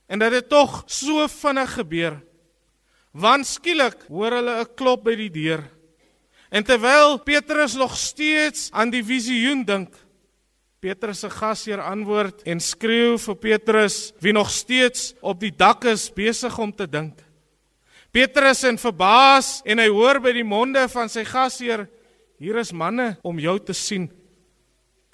En 0.07 0.19
dit 0.19 0.33
het 0.33 0.49
tog 0.49 0.83
so 0.87 1.27
vinnig 1.27 1.73
gebeur 1.75 2.19
Want 3.19 3.47
skielik 3.47 4.05
hoor 4.07 4.39
hulle 4.39 4.61
'n 4.61 4.75
klop 4.75 5.03
by 5.03 5.15
die 5.15 5.29
deur. 5.29 5.63
En 6.49 6.63
terwyl 6.63 7.19
Petrus 7.19 7.75
nog 7.75 7.97
steeds 7.97 8.69
aan 8.71 8.89
die 8.89 9.03
visioen 9.03 9.65
dink, 9.65 9.93
Petrus 10.79 11.19
se 11.19 11.29
gasheer 11.29 11.81
antwoord 11.83 12.45
en 12.47 12.61
skreeu 12.63 13.17
vir 13.19 13.35
Petrus 13.35 14.13
wie 14.23 14.31
nog 14.31 14.49
steeds 14.49 15.13
op 15.19 15.39
die 15.41 15.51
dak 15.51 15.83
is 15.91 16.07
besig 16.15 16.55
om 16.57 16.71
te 16.71 16.87
dink. 16.87 17.19
Petrus 18.15 18.63
en 18.63 18.79
verbaas 18.79 19.59
en 19.67 19.81
hy 19.83 19.89
hoor 19.91 20.21
by 20.23 20.31
die 20.33 20.47
monde 20.47 20.85
van 20.89 21.11
sy 21.11 21.25
gasheer 21.27 21.83
hier 22.39 22.61
is 22.61 22.71
manne 22.71 23.17
om 23.27 23.41
jou 23.43 23.57
te 23.59 23.75
sien. 23.75 24.07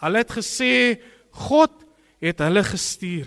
Hulle 0.05 0.21
het 0.21 0.35
gesê 0.37 1.01
God 1.33 1.73
het 2.21 2.45
hulle 2.45 2.63
gestuur. 2.63 3.25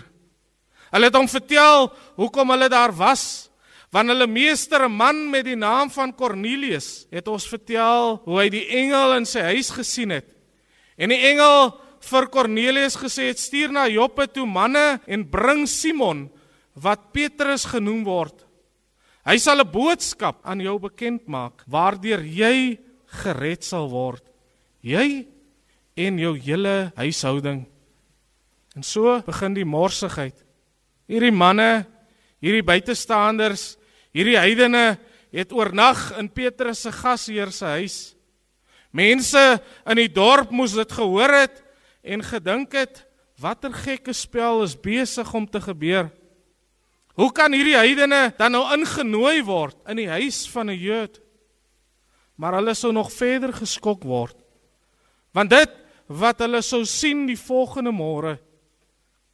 Hulle 0.89 1.11
het 1.11 1.19
hom 1.19 1.27
vertel 1.27 1.91
hoekom 2.15 2.55
hulle 2.55 2.71
daar 2.71 2.95
was 2.95 3.48
Want 3.89 4.11
hulle 4.11 4.27
meester, 4.27 4.85
'n 4.85 4.91
man 4.91 5.29
met 5.29 5.45
die 5.45 5.55
naam 5.55 5.89
van 5.89 6.13
Kornelius, 6.13 7.07
het 7.09 7.27
ons 7.27 7.47
vertel 7.47 8.21
hoe 8.23 8.39
hy 8.39 8.49
die 8.49 8.67
engel 8.67 9.15
in 9.17 9.25
sy 9.25 9.41
huis 9.41 9.69
gesien 9.69 10.09
het. 10.09 10.25
En 10.97 11.09
die 11.09 11.17
engel 11.17 11.73
vir 11.99 12.27
Kornelius 12.27 12.95
gesê 12.95 13.29
het: 13.29 13.39
"Stuur 13.39 13.71
na 13.71 13.87
Joppe 13.87 14.27
toe 14.27 14.45
manne 14.45 15.01
en 15.07 15.29
bring 15.29 15.67
Simon 15.67 16.29
wat 16.75 17.11
Petrus 17.11 17.65
genoem 17.65 18.03
word. 18.03 18.45
Hy 19.25 19.37
sal 19.37 19.59
'n 19.59 19.71
boodskap 19.71 20.39
aan 20.43 20.59
jou 20.59 20.79
bekend 20.79 21.27
maak 21.27 21.63
waardeur 21.67 22.21
jy 22.23 22.79
gered 23.05 23.63
sal 23.63 23.89
word. 23.89 24.23
Jy 24.81 25.27
en 25.97 26.19
jou 26.19 26.37
hele 26.37 26.91
huishouding." 26.95 27.65
En 28.75 28.83
so 28.83 29.21
begin 29.21 29.53
die 29.53 29.65
morsigheid. 29.65 30.45
Hierdie 31.07 31.31
manne, 31.31 31.87
hierdie 32.39 32.63
buitestanders 32.63 33.78
Hierdie 34.15 34.37
heidene 34.39 34.97
het 35.33 35.51
oornag 35.53 36.09
in 36.17 36.29
Petrus 36.33 36.81
se 36.81 36.91
gasheer 36.91 37.51
se 37.53 37.65
huis. 37.77 37.97
Mense 38.91 39.59
in 39.85 39.99
die 40.01 40.09
dorp 40.09 40.49
moes 40.49 40.73
dit 40.73 40.91
gehoor 40.97 41.33
het 41.43 41.61
en 42.01 42.25
gedink 42.25 42.73
het 42.73 43.03
watter 43.39 43.73
gekke 43.73 44.13
spel 44.13 44.63
is 44.65 44.75
besig 44.75 45.29
om 45.33 45.45
te 45.47 45.61
gebeur. 45.61 46.09
Hoe 47.19 47.31
kan 47.35 47.53
hierdie 47.53 47.77
heidene 47.77 48.29
dan 48.37 48.55
nou 48.55 48.63
ingenooi 48.73 49.41
word 49.45 49.77
in 49.91 49.99
die 50.01 50.09
huis 50.09 50.47
van 50.49 50.69
'n 50.69 50.79
Jood? 50.79 51.19
Maar 52.35 52.53
hulle 52.53 52.73
sou 52.73 52.91
nog 52.93 53.11
verder 53.11 53.53
geskok 53.53 54.03
word. 54.03 54.35
Want 55.33 55.49
dit 55.49 55.69
wat 56.07 56.39
hulle 56.39 56.61
sou 56.61 56.85
sien 56.85 57.25
die 57.27 57.37
volgende 57.37 57.91
môre, 57.91 58.39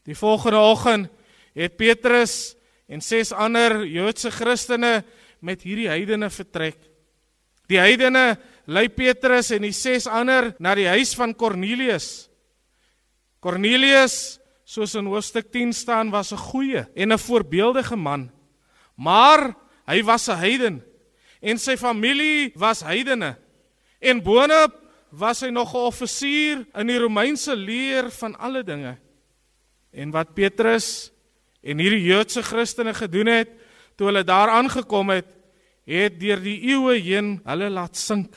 die 0.04 0.16
volgende 0.16 0.58
oggend, 0.58 1.10
het 1.54 1.78
Petrus 1.78 2.55
en 2.88 3.02
ses 3.02 3.32
ander 3.34 3.84
Joodse 3.86 4.32
Christene 4.32 5.04
met 5.42 5.64
hierdie 5.66 5.90
heidene 5.90 6.30
vertrek. 6.30 6.78
Die 7.70 7.80
heidene 7.82 8.36
lei 8.70 8.88
Petrus 8.94 9.52
en 9.56 9.66
die 9.66 9.74
ses 9.74 10.08
ander 10.08 10.54
na 10.62 10.76
die 10.78 10.88
huis 10.90 11.16
van 11.18 11.34
Kornelius. 11.34 12.28
Kornelius, 13.42 14.40
soos 14.66 14.96
in 14.98 15.10
hoofstuk 15.10 15.52
10 15.54 15.74
staan, 15.74 16.12
was 16.12 16.34
'n 16.34 16.38
goeie 16.38 16.86
en 16.96 17.14
'n 17.14 17.18
voorbeeldige 17.18 17.96
man. 17.96 18.32
Maar 18.96 19.56
hy 19.88 20.04
was 20.04 20.28
'n 20.30 20.38
heiden 20.38 20.84
en 21.42 21.58
sy 21.58 21.78
familie 21.78 22.52
was 22.56 22.82
heidene. 22.82 23.38
En 24.02 24.22
boonop 24.22 24.74
was 25.10 25.42
hy 25.42 25.50
nog 25.50 25.74
'n 25.74 25.88
offisier 25.88 26.66
in 26.74 26.88
die 26.88 26.98
Romeinse 26.98 27.56
leer 27.56 28.10
van 28.12 28.36
alle 28.38 28.64
dinge. 28.64 28.98
En 29.92 30.12
wat 30.12 30.34
Petrus 30.34 31.12
en 31.66 31.82
hierdie 31.82 32.06
Joodse 32.06 32.44
Christene 32.46 32.94
gedoen 32.94 33.32
het 33.32 33.56
toe 33.98 34.10
hulle 34.10 34.26
daar 34.28 34.52
aangekom 34.54 35.10
het, 35.16 35.32
het 35.86 36.20
deur 36.20 36.42
die 36.44 36.58
eeue 36.72 37.00
heen 37.02 37.40
hulle 37.46 37.70
laat 37.74 37.98
sink. 37.98 38.36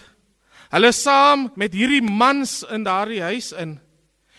Hulle 0.73 0.93
saam 0.93 1.49
met 1.57 1.75
hierdie 1.77 2.05
mans 2.05 2.61
in 2.73 2.85
daardie 2.85 3.23
huis 3.25 3.53
in. 3.57 3.79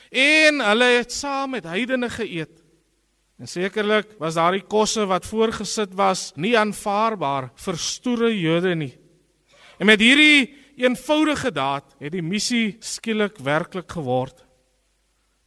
En 0.09 0.61
hulle 0.61 0.89
het 0.99 1.13
saam 1.13 1.55
met 1.57 1.67
heidene 1.69 2.09
geëet. 2.09 2.53
En 3.39 3.47
sekerlik 3.47 4.17
was 4.19 4.37
daardie 4.37 4.65
kosse 4.67 5.05
wat 5.09 5.27
voorgesit 5.29 5.93
was 5.97 6.29
nie 6.35 6.57
aanvaarbaar 6.59 7.49
vir 7.55 7.77
stoere 7.79 8.31
Jode 8.35 8.75
nie. 8.75 8.93
En 9.79 9.87
met 9.87 10.01
hierdie 10.01 10.49
eenvoudige 10.79 11.51
daad 11.55 11.95
het 11.99 12.13
die 12.13 12.23
missie 12.23 12.77
skielik 12.83 13.39
werklik 13.43 13.89
geword. 13.91 14.43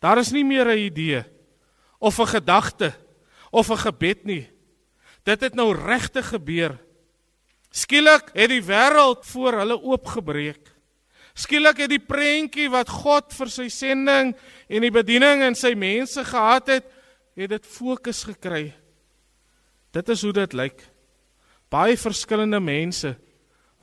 Daar 0.03 0.19
is 0.19 0.33
nie 0.33 0.45
meer 0.45 0.67
'n 0.67 0.79
idee 0.79 1.25
of 2.01 2.19
'n 2.19 2.27
gedagte 2.27 2.93
of 3.53 3.71
'n 3.71 3.85
gebed 3.85 4.25
nie. 4.25 4.49
Dit 5.23 5.41
het 5.41 5.55
nou 5.55 5.71
regtig 5.77 6.29
gebeur. 6.29 6.79
Skielik 7.71 8.33
het 8.35 8.49
die 8.49 8.63
wêreld 8.63 9.25
voor 9.25 9.53
hulle 9.53 9.79
oopgebreek. 9.81 10.73
Skielik 11.35 11.79
het 11.79 11.91
die 11.91 12.03
prentjie 12.03 12.69
wat 12.71 12.89
God 12.89 13.33
vir 13.33 13.49
sy 13.49 13.69
sending 13.69 14.35
en 14.69 14.85
die 14.85 14.93
bediening 14.93 15.43
en 15.43 15.55
sy 15.55 15.73
mense 15.75 16.25
gehad 16.25 16.67
het, 16.69 16.85
het 17.37 17.49
dit 17.49 17.67
fokus 17.67 18.25
gekry. 18.25 18.75
Dit 19.93 20.09
is 20.09 20.23
hoe 20.23 20.33
dit 20.33 20.53
lyk. 20.53 20.83
Baie 21.71 21.97
verskillende 21.97 22.61
mense 22.61 23.17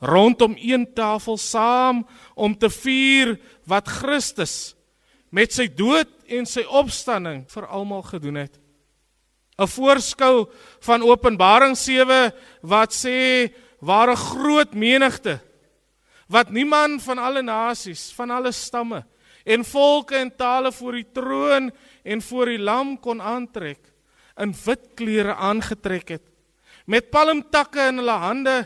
rondom 0.00 0.54
een 0.56 0.86
tafel 0.94 1.36
saam 1.36 2.06
om 2.34 2.58
te 2.58 2.70
vier 2.70 3.34
wat 3.68 3.88
Christus 3.88 4.74
met 5.30 5.52
sy 5.52 5.68
dood 5.68 6.08
en 6.26 6.46
sy 6.46 6.64
opstanding 6.64 7.44
vir 7.50 7.66
almal 7.66 8.02
gedoen 8.02 8.40
het. 8.40 8.59
'n 9.60 9.68
voorskou 9.68 10.48
van 10.80 11.02
Openbaring 11.02 11.76
7 11.76 12.32
wat 12.62 12.92
sê 12.92 13.52
waar 13.80 14.10
'n 14.10 14.16
groot 14.16 14.74
menigte 14.74 15.40
wat 16.28 16.50
niemand 16.50 17.02
van 17.02 17.18
alle 17.18 17.42
nasies, 17.42 18.12
van 18.12 18.30
alle 18.30 18.52
stamme 18.52 19.04
en 19.44 19.64
volke 19.64 20.16
en 20.16 20.36
tale 20.36 20.72
voor 20.72 20.92
die 20.92 21.06
troon 21.12 21.70
en 22.02 22.22
voor 22.22 22.46
die 22.46 22.58
lam 22.58 23.00
kon 23.00 23.20
aantrek 23.20 23.92
in 24.36 24.54
wit 24.64 24.94
klere 24.94 25.34
aangetrek 25.34 26.08
het 26.08 26.30
met 26.86 27.10
palmtakke 27.10 27.88
in 27.88 28.00
hulle 28.00 28.18
hande 28.24 28.56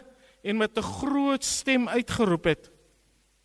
en 0.44 0.56
met 0.56 0.78
'n 0.78 0.82
groot 0.82 1.44
stem 1.44 1.88
uitgeroep 1.88 2.44
het. 2.44 2.70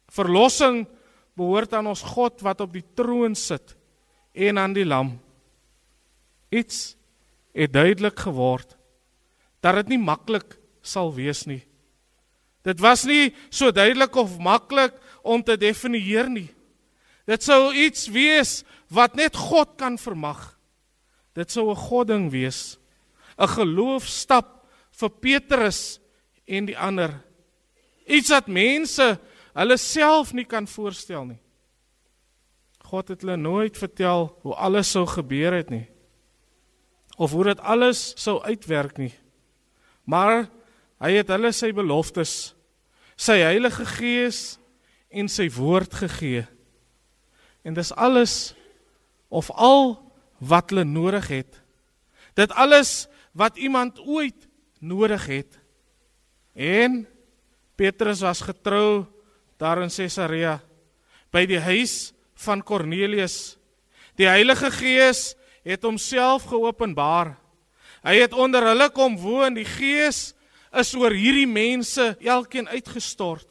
Verlossing 0.07 0.87
behoort 1.33 1.73
aan 1.73 1.87
ons 1.87 2.01
God 2.01 2.41
wat 2.41 2.61
op 2.61 2.73
die 2.73 2.85
troon 2.93 3.35
sit 3.35 3.75
en 4.33 4.57
aan 4.57 4.73
die 4.73 4.85
lam. 4.85 5.19
Iets 6.49 6.95
het 7.59 7.73
duidelik 7.73 8.19
geword 8.19 8.77
dat 9.59 9.75
dit 9.81 9.95
nie 9.95 10.01
maklik 10.01 10.55
sal 10.81 11.11
wees 11.13 11.45
nie 11.45 11.61
dit 12.63 12.79
was 12.79 13.03
nie 13.03 13.33
so 13.49 13.71
duidelik 13.71 14.15
of 14.15 14.39
maklik 14.39 14.95
om 15.23 15.43
te 15.43 15.57
definieer 15.59 16.31
nie 16.31 16.49
Dit 17.29 17.45
sou 17.45 17.69
iets 17.77 18.07
wees 18.09 18.63
wat 18.89 19.13
net 19.17 19.37
God 19.37 19.75
kan 19.77 19.99
vermag. 20.01 20.57
Dit 21.37 21.51
sou 21.51 21.69
'n 21.69 21.75
godding 21.75 22.31
wees. 22.31 22.79
'n 23.37 23.47
Geloofstap 23.47 24.65
vir 24.91 25.09
Petrus 25.09 25.99
en 26.47 26.65
die 26.65 26.77
ander. 26.77 27.21
Iets 28.07 28.29
wat 28.29 28.47
mense 28.47 29.19
hulle 29.53 29.77
self 29.77 30.33
nie 30.33 30.45
kan 30.45 30.67
voorstel 30.67 31.25
nie. 31.25 31.39
God 32.79 33.07
het 33.07 33.21
hulle 33.21 33.37
nooit 33.37 33.77
vertel 33.77 34.35
hoe 34.41 34.55
alles 34.55 34.91
sou 34.91 35.05
gebeur 35.05 35.53
het 35.53 35.69
nie. 35.69 35.87
Of 37.19 37.35
hoe 37.35 37.49
dit 37.51 37.59
alles 37.59 38.13
sou 38.15 38.39
uitwerk 38.47 38.97
nie. 38.97 39.11
Maar 40.07 40.47
hy 41.03 41.11
het 41.19 41.31
hulle 41.33 41.51
sy 41.55 41.73
beloftes, 41.75 42.53
sy 43.19 43.41
Heilige 43.43 43.83
Gees 43.97 44.57
en 45.11 45.27
sy 45.31 45.49
woord 45.51 45.99
gegee. 45.99 46.45
En 47.67 47.75
dis 47.75 47.91
alles 47.91 48.53
of 49.27 49.51
al 49.51 49.97
wat 50.39 50.71
hulle 50.71 50.87
nodig 50.87 51.27
het. 51.27 51.59
Dit 52.39 52.53
alles 52.55 53.09
wat 53.35 53.59
iemand 53.59 53.99
ooit 53.99 54.47
nodig 54.79 55.25
het. 55.27 55.59
En 56.55 57.03
Petrus 57.75 58.23
was 58.23 58.41
getrou 58.41 59.05
daar 59.59 59.83
in 59.83 59.91
Caesarea 59.91 60.59
by 61.31 61.45
die 61.47 61.59
huis 61.59 62.11
van 62.39 62.63
Kornelius. 62.63 63.57
Die 64.19 64.27
Heilige 64.27 64.71
Gees 64.71 65.35
het 65.63 65.83
homself 65.83 66.47
geopenbaar. 66.49 67.35
Hy 68.05 68.15
het 68.21 68.33
onder 68.33 68.63
hulle 68.71 68.89
kom 68.95 69.17
woon. 69.19 69.57
Die 69.57 69.67
Gees 69.67 70.33
is 70.71 70.93
oor 70.95 71.11
hierdie 71.15 71.47
mense 71.49 72.15
elkeen 72.21 72.67
uitgestort. 72.69 73.47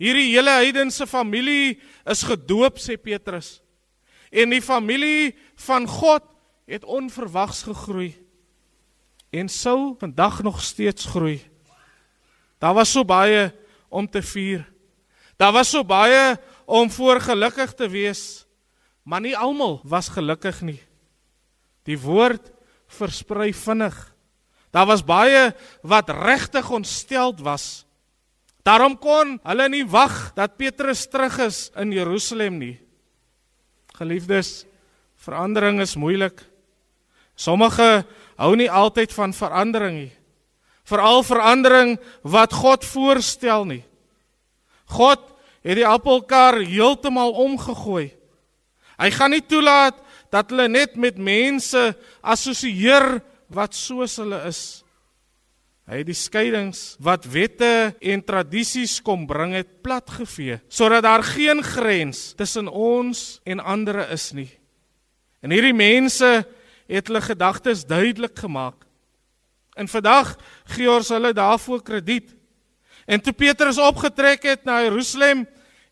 Hierdie 0.00 0.30
hele 0.32 0.52
heidense 0.62 1.06
familie 1.06 1.80
is 2.08 2.24
gedoop 2.24 2.80
sê 2.80 2.96
Petrus. 2.96 3.58
En 4.32 4.52
die 4.52 4.62
familie 4.62 5.34
van 5.66 5.86
God 5.88 6.24
het 6.70 6.84
onverwags 6.86 7.64
gegroei 7.66 8.14
en 9.30 9.48
sou 9.48 9.94
vandag 9.98 10.42
nog 10.42 10.62
steeds 10.62 11.04
groei. 11.04 11.38
Daar 12.58 12.74
was 12.74 12.90
so 12.92 13.04
baie 13.04 13.52
om 13.88 14.08
te 14.10 14.22
vier. 14.22 14.66
Daar 15.36 15.52
was 15.52 15.70
so 15.70 15.84
baie 15.84 16.38
om 16.66 16.90
voor 16.90 17.20
gelukkig 17.20 17.74
te 17.74 17.88
wees, 17.88 18.46
maar 19.02 19.20
nie 19.20 19.36
almal 19.36 19.80
was 19.84 20.08
gelukkig 20.08 20.60
nie. 20.60 20.80
Die 21.88 21.98
woord 21.98 22.50
versprei 22.90 23.52
vinnig. 23.54 23.94
Daar 24.70 24.86
was 24.86 25.04
baie 25.06 25.50
wat 25.82 26.10
regtig 26.10 26.70
ontsteld 26.70 27.40
was. 27.42 27.84
Daarom 28.62 28.98
kon 28.98 29.38
hulle 29.42 29.68
nie 29.72 29.86
wag 29.88 30.32
dat 30.36 30.58
Petrus 30.60 31.06
terug 31.10 31.38
is 31.46 31.70
in 31.80 31.92
Jerusalem 31.94 32.58
nie. 32.60 32.76
Geliefdes, 33.96 34.64
verandering 35.20 35.80
is 35.80 35.96
moeilik. 35.96 36.38
Sommige 37.34 38.04
hou 38.36 38.52
nie 38.56 38.70
altyd 38.70 39.12
van 39.16 39.34
verandering 39.34 39.96
nie. 40.04 40.12
Veral 40.84 41.22
verandering 41.24 41.96
wat 42.22 42.52
God 42.52 42.84
voorstel 42.84 43.64
nie. 43.64 43.82
God 44.90 45.22
het 45.64 45.78
die 45.78 45.86
appelkar 45.86 46.60
heeltemal 46.64 47.32
omgegooi. 47.44 48.10
Hy 49.00 49.10
gaan 49.14 49.32
nie 49.32 49.44
toelaat 49.44 49.96
dat 50.30 50.52
hulle 50.52 50.68
net 50.70 50.96
met 50.96 51.18
mense 51.18 51.90
assosieer 52.22 53.20
wat 53.50 53.74
soos 53.74 54.16
hulle 54.22 54.38
is. 54.48 54.62
Hy 55.90 56.04
het 56.04 56.06
die 56.06 56.14
skeidings 56.14 56.94
wat 57.02 57.26
wette 57.32 57.96
en 57.98 58.22
tradisies 58.22 59.00
kom 59.02 59.24
bring 59.26 59.56
het 59.58 59.80
platgevee 59.82 60.60
sodat 60.70 61.02
daar 61.02 61.24
geen 61.26 61.64
grens 61.66 62.30
tussen 62.38 62.70
ons 62.70 63.40
en 63.42 63.58
ander 63.58 64.04
is 64.14 64.30
nie. 64.36 64.50
En 65.42 65.50
hierdie 65.50 65.74
mense 65.74 66.28
het 66.90 67.08
hulle 67.08 67.22
gedagtes 67.24 67.82
duidelik 67.88 68.38
gemaak. 68.38 68.86
En 69.74 69.88
vandag 69.88 70.36
gee 70.76 70.90
ons 70.90 71.08
hulle 71.08 71.32
daarvoor 71.34 71.82
krediet. 71.82 72.34
En 73.06 73.22
toe 73.22 73.32
Petrus 73.32 73.78
opgetrek 73.78 74.44
het 74.46 74.66
na 74.68 74.82
Jerusalem, 74.84 75.46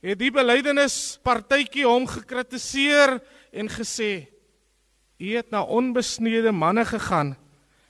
het 0.05 0.19
die 0.21 0.31
belydenispartytjie 0.31 1.87
hom 1.87 2.07
gekritiseer 2.07 3.17
en 3.59 3.69
gesê: 3.69 4.29
"U 5.19 5.35
het 5.35 5.51
na 5.51 5.63
onbesnede 5.63 6.53
manne 6.53 6.85
gegaan 6.85 7.37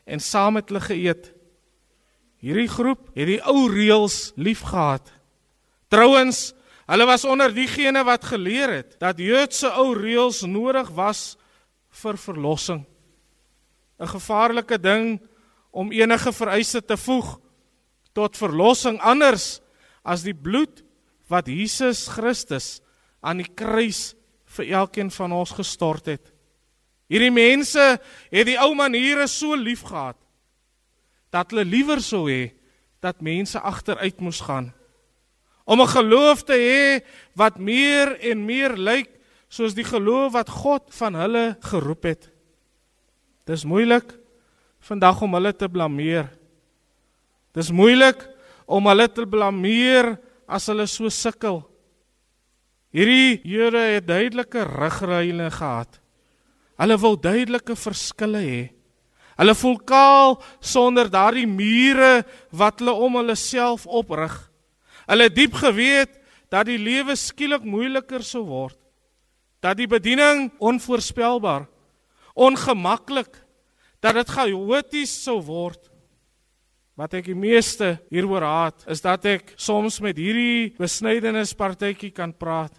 en 0.04 0.20
saam 0.20 0.56
met 0.56 0.68
hulle 0.68 0.80
geëet." 0.80 1.34
Hierdie 2.38 2.70
groep 2.70 3.10
het 3.18 3.26
die 3.26 3.40
ou 3.42 3.66
reëls 3.66 4.32
liefgehad. 4.36 5.10
Trouwens, 5.90 6.54
hulle 6.86 7.06
was 7.06 7.24
onder 7.24 7.52
diegene 7.54 8.04
wat 8.06 8.24
geleer 8.24 8.70
het 8.70 8.94
dat 9.02 9.18
Joodse 9.18 9.68
ou 9.74 9.92
reëls 9.98 10.44
nodig 10.46 10.88
was 10.94 11.36
vir 11.90 12.16
verlossing. 12.16 12.86
'n 13.98 14.06
Gevaarlike 14.06 14.78
ding 14.78 15.20
om 15.70 15.92
enige 15.92 16.32
vereiste 16.32 16.80
te 16.84 16.96
voeg 16.96 17.38
tot 18.14 18.36
verlossing 18.36 19.00
anders 19.00 19.60
as 20.02 20.22
die 20.22 20.34
bloed 20.34 20.84
wat 21.28 21.46
Jesus 21.46 22.06
Christus 22.08 22.80
aan 23.20 23.42
die 23.42 23.50
kruis 23.54 24.14
vir 24.56 24.72
elkeen 24.80 25.10
van 25.10 25.32
ons 25.32 25.52
gestort 25.56 26.06
het. 26.06 26.32
Hierdie 27.08 27.32
mense 27.32 27.84
het 28.32 28.46
die 28.48 28.58
ou 28.60 28.74
maniere 28.76 29.26
so 29.28 29.56
liefgehad 29.56 30.16
dat 31.32 31.52
hulle 31.52 31.64
liewer 31.68 32.00
sou 32.04 32.26
hê 32.28 32.50
dat 33.04 33.22
mense 33.24 33.60
agteruit 33.60 34.20
moes 34.20 34.40
gaan. 34.40 34.72
Om 35.64 35.80
'n 35.80 35.94
geloof 35.94 36.42
te 36.44 36.56
hê 36.56 37.04
wat 37.34 37.58
meer 37.58 38.18
en 38.20 38.44
meer 38.44 38.76
lyk 38.76 39.08
soos 39.48 39.74
die 39.74 39.84
geloof 39.84 40.32
wat 40.32 40.48
God 40.48 40.82
van 40.88 41.14
hulle 41.14 41.56
geroep 41.60 42.02
het. 42.02 42.30
Dis 43.44 43.64
moeilik 43.64 44.18
vandag 44.80 45.22
om 45.22 45.34
hulle 45.34 45.52
te 45.56 45.68
blameer. 45.68 46.28
Dis 47.52 47.70
moeilik 47.70 48.28
om 48.66 48.86
hulle 48.86 49.08
te 49.08 49.26
blameer 49.26 50.18
as 50.46 50.66
hulle 50.66 50.86
so 50.86 51.08
sukkel. 51.08 51.67
Hierdie 52.94 53.40
Jode 53.44 53.82
het 53.94 54.06
duidelike 54.08 54.64
riglyne 54.64 55.50
gehad. 55.52 55.98
Hulle 56.80 56.96
wou 57.00 57.16
duidelike 57.20 57.76
verskille 57.76 58.40
hê. 58.40 58.60
Hulle 59.38 59.54
voel 59.54 59.76
kaal 59.86 60.38
sonder 60.64 61.10
daardie 61.12 61.46
mure 61.46 62.24
wat 62.50 62.80
hulle 62.80 62.94
om 62.96 63.18
hulle 63.20 63.36
self 63.38 63.84
oprig. 63.86 64.32
Hulle 65.08 65.28
diep 65.30 65.58
geweet 65.60 66.16
dat 66.50 66.66
die 66.68 66.78
lewe 66.80 67.16
skielik 67.16 67.66
moeiliker 67.66 68.24
sou 68.24 68.46
word. 68.48 68.78
Dat 69.60 69.76
die 69.76 69.88
bediening 69.90 70.48
onvoorspelbaar, 70.62 71.66
ongemaklik, 72.38 73.30
dat 74.00 74.14
dit 74.14 74.30
chaoties 74.30 75.12
sou 75.24 75.40
word. 75.42 75.87
Wat 76.98 77.12
ek 77.14 77.28
die 77.30 77.38
meeste 77.38 77.92
hieroor 78.10 78.42
haat, 78.42 78.82
is 78.90 78.98
dat 79.04 79.22
ek 79.30 79.52
soms 79.54 80.00
met 80.02 80.18
hierdie 80.18 80.72
besnydenispartytjie 80.80 82.10
kan 82.10 82.32
praat. 82.34 82.74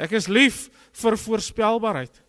Ek 0.00 0.14
is 0.16 0.30
lief 0.32 0.66
vir 0.96 1.16
voorspelbaarheid. 1.20 2.22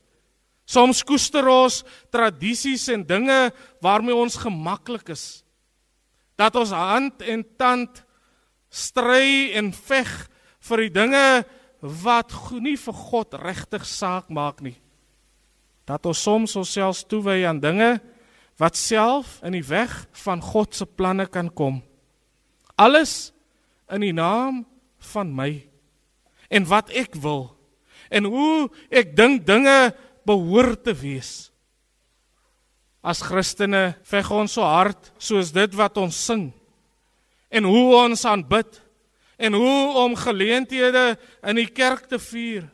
Soms 0.68 1.00
koester 1.08 1.48
ons 1.48 1.80
tradisies 2.12 2.90
en 2.92 3.06
dinge 3.08 3.38
waarmee 3.84 4.16
ons 4.16 4.36
gemaklik 4.42 5.14
is. 5.16 5.40
Dat 6.36 6.60
ons 6.60 6.76
hand 6.76 7.24
en 7.24 7.46
tand 7.56 8.04
stry 8.68 9.56
en 9.56 9.72
veg 9.72 10.12
vir 10.68 10.84
die 10.84 10.94
dinge 11.00 11.24
wat 12.04 12.36
nie 12.60 12.76
vir 12.76 13.00
God 13.08 13.40
regtig 13.40 13.88
saak 13.88 14.28
maak 14.28 14.60
nie. 14.60 14.76
Dat 15.88 16.04
ons 16.12 16.20
soms 16.28 16.60
onsself 16.60 17.06
toewy 17.08 17.46
aan 17.48 17.64
dinge 17.64 17.96
wat 18.58 18.78
self 18.78 19.38
in 19.46 19.54
die 19.58 19.66
weg 19.66 19.94
van 20.24 20.42
God 20.42 20.76
se 20.76 20.86
planne 20.86 21.28
kan 21.30 21.50
kom. 21.54 21.82
Alles 22.78 23.32
in 23.94 24.04
die 24.04 24.16
naam 24.16 24.64
van 25.14 25.30
my 25.34 25.52
en 26.50 26.66
wat 26.70 26.90
ek 26.96 27.16
wil 27.22 27.52
en 28.10 28.28
hoe 28.30 28.68
ek 28.90 29.14
dink 29.18 29.46
dinge 29.48 29.94
behoort 30.28 30.84
te 30.88 30.96
wees. 30.96 31.50
As 33.04 33.22
Christene 33.24 33.98
veg 34.08 34.30
ons 34.34 34.58
so 34.58 34.66
hard 34.66 35.12
soos 35.22 35.54
dit 35.56 35.78
wat 35.78 36.00
ons 36.02 36.16
sing 36.16 36.50
en 37.54 37.68
hoe 37.68 37.96
ons 37.96 38.26
aanbid 38.28 38.82
en 39.38 39.54
hoe 39.54 40.02
om 40.04 40.18
geleenthede 40.18 41.14
in 41.46 41.62
die 41.62 41.70
kerk 41.70 42.08
te 42.10 42.20
vier. 42.20 42.66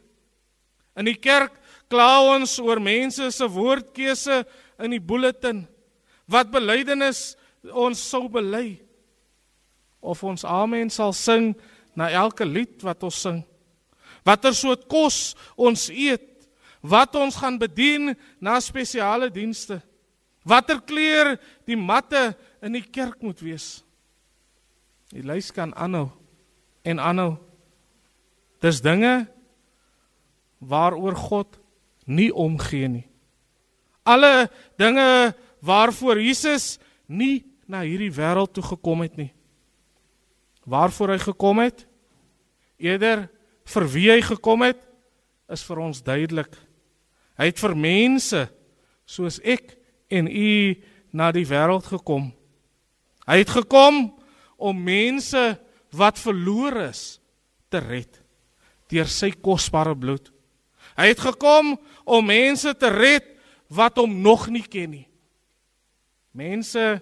In 0.97 1.09
die 1.09 1.19
kerk 1.19 1.59
kla 1.91 2.23
ons 2.33 2.55
oor 2.63 2.81
mense 2.81 3.27
se 3.35 3.47
woordkeuse 3.49 4.41
in 4.81 4.95
die 4.95 5.03
bulletin. 5.03 5.65
Wat 6.29 6.51
belydenis 6.51 7.33
ons 7.71 7.99
sou 7.99 8.27
bely 8.31 8.77
of 10.03 10.23
ons 10.27 10.43
amen 10.43 10.91
sal 10.91 11.13
sing 11.15 11.53
na 11.95 12.09
elke 12.11 12.45
lied 12.45 12.83
wat 12.83 13.03
ons 13.07 13.21
sing. 13.23 13.39
Watter 14.23 14.55
soort 14.55 14.87
kos 14.91 15.33
ons 15.59 15.89
eet, 15.91 16.25
wat 16.83 17.15
ons 17.15 17.35
gaan 17.39 17.59
bedien 17.59 18.13
na 18.43 18.57
spesiale 18.63 19.29
dienste. 19.31 19.79
Watter 20.43 20.81
kleur 20.83 21.37
die 21.67 21.79
matte 21.79 22.33
in 22.63 22.75
die 22.75 22.83
kerk 22.83 23.21
moet 23.23 23.39
wees. 23.43 23.83
Die 25.13 25.23
lys 25.23 25.51
kan 25.55 25.71
aanhou 25.79 26.09
en 26.83 26.99
aanhou. 26.99 27.37
Dis 28.63 28.81
dinge 28.83 29.25
waaroor 30.63 31.15
God 31.19 31.59
nie 32.07 32.31
omgee 32.31 32.87
nie. 32.91 33.07
Alle 34.03 34.49
dinge 34.79 35.31
waarvoor 35.63 36.19
Jesus 36.19 36.77
nie 37.07 37.45
na 37.67 37.83
hierdie 37.87 38.11
wêreld 38.11 38.51
toe 38.55 38.63
gekom 38.65 39.03
het 39.05 39.15
nie. 39.15 39.31
Waarvoor 40.67 41.15
hy 41.15 41.19
gekom 41.23 41.61
het? 41.63 41.85
Eerder 42.79 43.27
vir 43.71 43.87
wie 43.93 44.09
hy 44.11 44.19
gekom 44.23 44.65
het, 44.67 44.81
is 45.47 45.63
vir 45.63 45.79
ons 45.79 46.03
duidelik. 46.03 46.51
Hy 47.39 47.47
het 47.51 47.61
vir 47.61 47.75
mense 47.79 48.41
soos 49.07 49.39
ek 49.39 49.75
en 50.11 50.27
u 50.27 50.75
na 51.15 51.31
die 51.35 51.45
wêreld 51.47 51.87
gekom. 51.87 52.31
Hy 53.23 53.39
het 53.39 53.53
gekom 53.55 54.09
om 54.59 54.83
mense 54.83 55.43
wat 55.95 56.19
verlore 56.19 56.89
is 56.89 57.21
te 57.71 57.79
red 57.83 58.19
deur 58.91 59.09
sy 59.09 59.31
kosbare 59.33 59.95
bloed. 59.97 60.27
Hy 60.99 61.07
het 61.09 61.21
gekom 61.23 61.73
om 62.05 62.27
mense 62.27 62.75
te 62.77 62.91
red 62.93 63.31
wat 63.73 63.97
hom 63.97 64.19
nog 64.21 64.45
nie 64.53 64.65
ken 64.69 64.91
nie. 64.93 65.07
Mense 66.33 67.01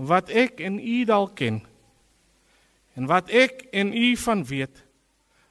wat 0.00 0.30
ek 0.32 0.60
en 0.64 0.78
u 0.80 1.04
dalk 1.04 1.36
ken. 1.40 1.60
En 2.96 3.08
wat 3.08 3.28
ek 3.28 3.66
en 3.72 3.92
u 3.92 4.16
van 4.16 4.44
weet. 4.48 4.82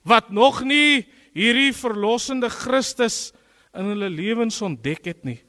Wat 0.01 0.29
nog 0.33 0.63
nie 0.65 1.05
hierdie 1.37 1.73
verlossende 1.73 2.49
Christus 2.49 3.31
in 3.77 3.93
hulle 3.93 4.09
lewens 4.09 4.59
ontdek 4.61 5.05
het 5.05 5.23
nie. 5.23 5.39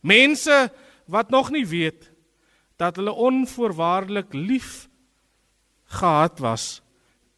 Mense 0.00 0.70
wat 1.10 1.30
nog 1.30 1.50
nie 1.50 1.66
weet 1.66 2.10
dat 2.78 2.96
hulle 2.96 3.12
onvoorwaardelik 3.12 4.32
lief 4.34 4.86
gehad 5.98 6.38
was 6.38 6.82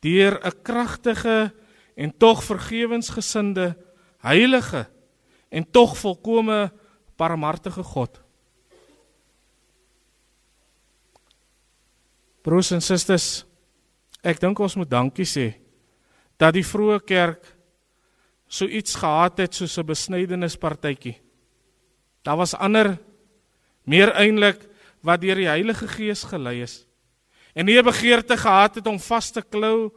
deur 0.00 0.38
'n 0.44 0.62
kragtige 0.62 1.52
en 1.96 2.16
tog 2.16 2.44
vergewensgesinde 2.44 3.76
heilige 4.22 4.86
en 5.48 5.70
tog 5.70 5.98
volkome 5.98 6.72
barmhartige 7.16 7.82
God. 7.82 8.20
Broers 12.48 12.70
en 12.72 12.80
susters, 12.80 13.42
ek 14.24 14.38
dink 14.40 14.56
ons 14.64 14.78
moet 14.80 14.88
dankie 14.88 15.26
sê 15.28 15.50
dat 16.40 16.54
die 16.56 16.64
vroeë 16.64 17.02
kerk 17.04 17.44
so 18.48 18.64
iets 18.64 18.94
gehad 18.96 19.42
het 19.42 19.58
soos 19.58 19.76
'n 19.76 19.84
besnydenispartytjie. 19.84 21.20
Daar 22.24 22.38
was 22.40 22.54
ander 22.54 22.96
meer 23.84 24.14
eintlik 24.16 24.64
wat 25.02 25.20
deur 25.20 25.34
die 25.34 25.48
Heilige 25.48 25.88
Gees 25.88 26.24
gelei 26.24 26.62
is 26.62 26.86
en 27.54 27.66
nie 27.66 27.76
'n 27.76 27.84
begeerte 27.84 28.36
gehad 28.36 28.76
het 28.76 28.86
om 28.86 28.98
vas 28.98 29.30
te 29.30 29.42
klou 29.42 29.92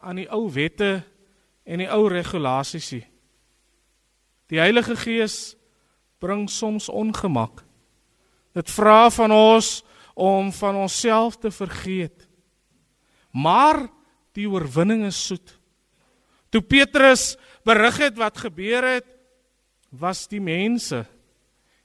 aan 0.00 0.16
die 0.16 0.30
ou 0.30 0.50
wette 0.50 1.04
en 1.64 1.78
die 1.78 1.90
ou 1.90 2.08
regulasies 2.08 2.90
nie. 2.92 3.06
Die 4.48 4.58
Heilige 4.58 4.96
Gees 4.96 5.54
bring 6.18 6.50
soms 6.50 6.88
ongemak. 6.88 7.62
Dit 8.54 8.70
vra 8.70 9.10
van 9.10 9.30
ons 9.30 9.84
om 10.14 10.52
van 10.52 10.76
onsself 10.76 11.38
te 11.38 11.50
vergeet. 11.50 12.28
Maar 13.30 13.86
die 14.36 14.48
oorwinning 14.48 15.06
is 15.08 15.26
soet. 15.26 15.58
Toe 16.52 16.60
Petrus 16.60 17.36
berig 17.64 17.96
het 17.98 18.16
wat 18.20 18.38
gebeur 18.38 18.84
het, 18.84 19.08
was 19.92 20.24
die 20.28 20.40
mense 20.40 21.04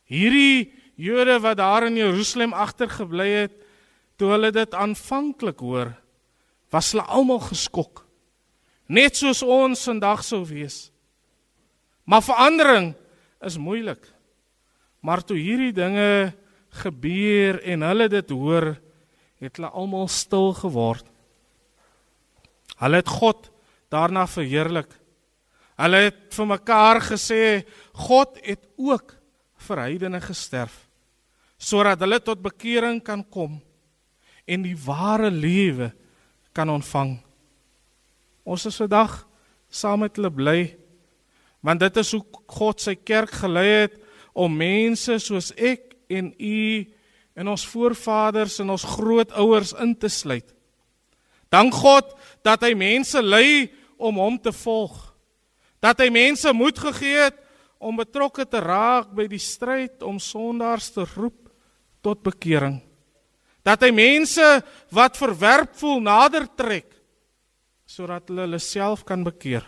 hierdie 0.08 0.74
Jode 0.98 1.36
wat 1.44 1.60
daar 1.60 1.86
in 1.86 2.00
Jerusalem 2.00 2.56
agtergebly 2.58 3.28
het, 3.44 3.56
toe 4.18 4.32
hulle 4.34 4.50
dit 4.50 4.72
aanvanklik 4.74 5.60
hoor, 5.62 5.92
was 6.74 6.90
hulle 6.96 7.06
almal 7.06 7.44
geskok. 7.52 8.02
Net 8.90 9.20
soos 9.20 9.44
ons 9.46 9.84
vandag 9.86 10.24
sou 10.26 10.42
wees. 10.48 10.88
Maar 12.08 12.26
verandering 12.26 12.88
is 13.46 13.60
moeilik. 13.62 14.02
Maar 15.06 15.22
toe 15.22 15.38
hierdie 15.38 15.76
dinge 15.76 16.34
gebeur 16.84 17.60
en 17.64 17.86
hulle 17.88 18.08
dit 18.12 18.34
hoor, 18.34 18.76
het 19.42 19.60
hulle 19.60 19.70
almal 19.70 20.08
stil 20.12 20.54
geword. 20.58 21.06
Hulle 22.78 23.02
het 23.02 23.10
God 23.10 23.50
daarna 23.94 24.26
verheerlik. 24.30 24.90
Hulle 25.78 26.08
het 26.08 26.34
vir 26.34 26.50
mekaar 26.50 27.02
gesê 27.06 27.42
God 28.08 28.40
het 28.46 28.66
ook 28.78 29.14
vir 29.68 29.84
heidene 29.86 30.22
gesterf 30.22 30.84
sodat 31.58 32.04
hulle 32.06 32.20
tot 32.22 32.38
bekering 32.38 33.00
kan 33.02 33.24
kom 33.34 33.56
en 34.46 34.62
die 34.62 34.78
ware 34.78 35.32
lewe 35.34 35.90
kan 36.54 36.70
ontvang. 36.70 37.16
Ons 38.46 38.68
is 38.70 38.78
vandag 38.78 39.24
saam 39.74 40.06
met 40.06 40.16
hulle 40.18 40.30
bly 40.34 40.60
want 41.66 41.82
dit 41.82 41.98
is 41.98 42.14
hoe 42.14 42.24
God 42.60 42.82
sy 42.82 42.94
kerk 42.96 43.34
gelei 43.42 43.68
het 43.88 43.98
om 44.38 44.54
mense 44.54 45.18
soos 45.22 45.50
ek 45.58 45.87
en 46.08 46.34
u 46.40 46.94
en 47.38 47.48
ons 47.54 47.66
voorvaders 47.70 48.60
en 48.64 48.74
ons 48.74 48.88
grootouers 48.98 49.74
in 49.84 49.94
te 49.96 50.10
sluit. 50.10 50.48
Dank 51.54 51.76
God 51.80 52.16
dat 52.46 52.64
hy 52.66 52.74
mense 52.76 53.22
lei 53.22 53.70
om 53.98 54.18
hom 54.20 54.40
te 54.42 54.52
volg. 54.52 54.96
Dat 55.84 56.02
hy 56.02 56.10
mense 56.12 56.52
moed 56.56 56.80
gegee 56.82 57.28
het 57.28 57.38
om 57.78 58.00
betrokke 58.00 58.46
te 58.50 58.60
raak 58.64 59.14
by 59.16 59.28
die 59.30 59.42
stryd 59.42 60.02
om 60.06 60.18
sondaars 60.22 60.90
te 60.96 61.06
roep 61.14 61.48
tot 62.02 62.24
bekering. 62.26 62.80
Dat 63.62 63.84
hy 63.86 63.92
mense 63.94 64.46
wat 64.96 65.20
verwerp 65.20 65.76
voel 65.78 66.02
nader 66.04 66.48
trek 66.58 66.94
sodat 67.88 68.28
hulle 68.28 68.44
hulle 68.44 68.60
self 68.60 69.06
kan 69.08 69.22
bekeer. 69.24 69.64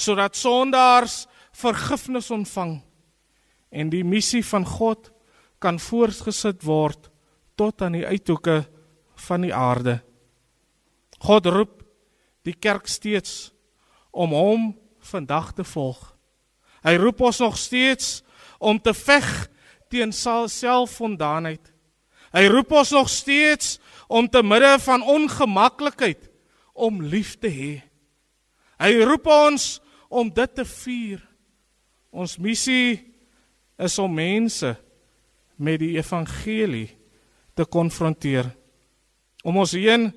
Sodat 0.00 0.36
sondaars 0.38 1.24
vergifnis 1.54 2.30
ontvang 2.32 2.78
en 3.74 3.90
die 3.92 4.04
missie 4.06 4.42
van 4.46 4.64
God 4.66 5.10
kan 5.64 5.80
voortgesit 5.80 6.60
word 6.66 7.08
tot 7.56 7.80
aan 7.82 7.96
die 7.96 8.04
uithoeke 8.04 8.64
van 9.28 9.46
die 9.46 9.54
aarde. 9.54 9.98
God 11.24 11.48
roep 11.48 11.80
die 12.44 12.52
kerk 12.52 12.90
steeds 12.90 13.48
om 14.12 14.34
hom 14.36 14.72
vandag 15.08 15.54
te 15.56 15.64
volg. 15.64 16.02
Hy 16.84 16.98
roep 17.00 17.22
ons 17.24 17.40
nog 17.40 17.56
steeds 17.56 18.20
om 18.60 18.76
te 18.76 18.92
veg 18.92 19.28
teen 19.88 20.12
selffondaanheid. 20.12 21.72
Hy 22.34 22.44
roep 22.50 22.74
ons 22.74 22.92
nog 22.92 23.08
steeds 23.08 23.78
om 24.08 24.28
te 24.28 24.42
midde 24.44 24.74
van 24.84 25.06
ongemaklikheid 25.06 26.28
om 26.74 27.00
lief 27.00 27.38
te 27.40 27.48
hê. 27.48 27.74
Hy 28.82 28.92
roep 29.06 29.30
ons 29.30 29.78
om 30.12 30.28
dit 30.28 30.54
te 30.54 30.66
vier. 30.66 31.22
Ons 32.12 32.36
missie 32.42 32.98
is 33.80 33.96
om 34.02 34.12
mense 34.12 34.74
met 35.56 35.80
die 35.82 35.94
evangelie 35.96 36.88
te 37.54 37.64
konfronteer. 37.64 38.48
Om 39.44 39.60
ons 39.62 39.74
heen 39.76 40.08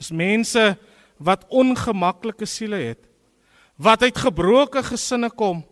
is 0.00 0.10
mense 0.10 0.64
wat 1.20 1.46
ongemaklike 1.52 2.48
siele 2.48 2.80
het, 2.80 3.02
wat 3.80 4.02
uit 4.02 4.16
gebroke 4.16 4.82
gesinne 4.84 5.30
kom, 5.32 5.62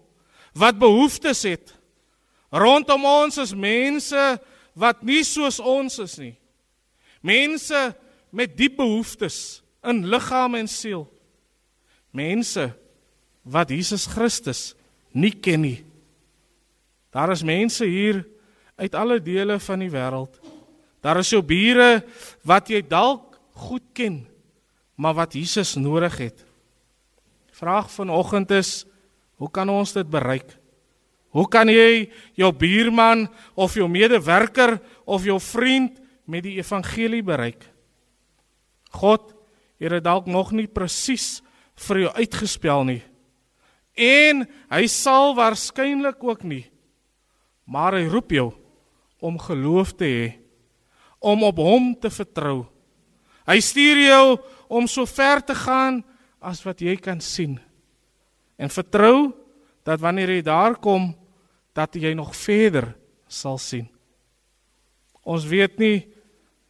wat 0.56 0.78
behoeftes 0.80 1.42
het. 1.48 1.74
Rondom 2.48 3.04
ons 3.04 3.36
is 3.40 3.52
mense 3.52 4.24
wat 4.78 5.02
nie 5.04 5.22
soos 5.26 5.58
ons 5.60 5.98
is 6.04 6.16
nie. 6.20 6.34
Mense 7.20 7.78
met 8.30 8.56
diep 8.56 8.78
behoeftes 8.78 9.60
in 9.84 10.04
liggaam 10.08 10.56
en 10.58 10.68
siel. 10.70 11.04
Mense 12.14 12.70
wat 13.42 13.72
Jesus 13.72 14.06
Christus 14.08 14.72
nie 15.12 15.32
ken 15.32 15.64
nie. 15.64 15.78
Daar 17.12 17.32
is 17.32 17.44
mense 17.44 17.86
hier 17.88 18.22
uit 18.78 18.94
alle 18.94 19.18
dele 19.22 19.58
van 19.60 19.82
die 19.82 19.90
wêreld. 19.92 20.38
Daar 21.04 21.20
is 21.20 21.30
jou 21.30 21.42
bure 21.42 22.02
wat 22.46 22.70
jy 22.70 22.82
dalk 22.86 23.38
goed 23.58 23.84
ken, 23.94 24.22
maar 24.98 25.16
wat 25.18 25.34
Jesus 25.34 25.76
nodig 25.78 26.16
het. 26.18 26.44
Vraag 27.58 27.90
vanoggend 27.90 28.50
is, 28.54 28.84
hoe 29.38 29.50
kan 29.50 29.70
ons 29.70 29.92
dit 29.94 30.06
bereik? 30.06 30.54
Hoe 31.34 31.46
kan 31.50 31.68
jy 31.70 32.08
jou 32.38 32.52
buurman 32.54 33.26
of 33.54 33.74
jou 33.76 33.86
medewerker 33.90 34.78
of 35.04 35.26
jou 35.26 35.38
vriend 35.42 35.98
met 36.24 36.46
die 36.46 36.56
evangelie 36.58 37.22
bereik? 37.22 37.66
God 38.94 39.34
Here 39.78 40.00
dalk 40.02 40.26
nog 40.26 40.50
nie 40.52 40.66
presies 40.66 41.38
vir 41.86 42.02
jou 42.02 42.10
uitgespel 42.18 42.82
nie. 42.88 43.02
En 43.98 44.42
hy 44.70 44.84
sal 44.90 45.36
waarskynlik 45.38 46.18
ook 46.22 46.42
nie. 46.42 46.64
Maar 47.70 48.00
hy 48.00 48.08
roep 48.10 48.34
jou 48.34 48.48
om 49.20 49.38
geloof 49.38 49.94
te 49.98 50.08
hê, 50.08 50.28
om 51.18 51.42
op 51.42 51.58
hom 51.58 51.92
te 51.98 52.10
vertrou. 52.10 52.66
Hy 53.48 53.58
stuur 53.64 54.00
jou 54.04 54.24
om 54.68 54.86
so 54.86 55.06
ver 55.08 55.40
te 55.42 55.56
gaan 55.56 56.02
as 56.38 56.60
wat 56.66 56.82
jy 56.84 56.94
kan 57.00 57.20
sien. 57.24 57.56
En 58.58 58.70
vertrou 58.70 59.32
dat 59.86 60.00
wanneer 60.00 60.36
jy 60.36 60.42
daar 60.46 60.76
kom, 60.76 61.14
dat 61.72 61.94
jy 61.94 62.12
nog 62.14 62.34
verder 62.36 62.92
sal 63.30 63.58
sien. 63.58 63.88
Ons 65.22 65.46
weet 65.48 65.78
nie 65.78 66.06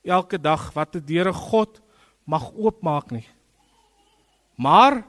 elke 0.07 0.39
dag 0.41 0.71
wat 0.75 0.97
die 0.97 1.05
deure 1.15 1.33
God 1.33 1.81
mag 2.29 2.51
oopmaak 2.55 3.13
nie. 3.15 3.27
Maar 4.59 5.03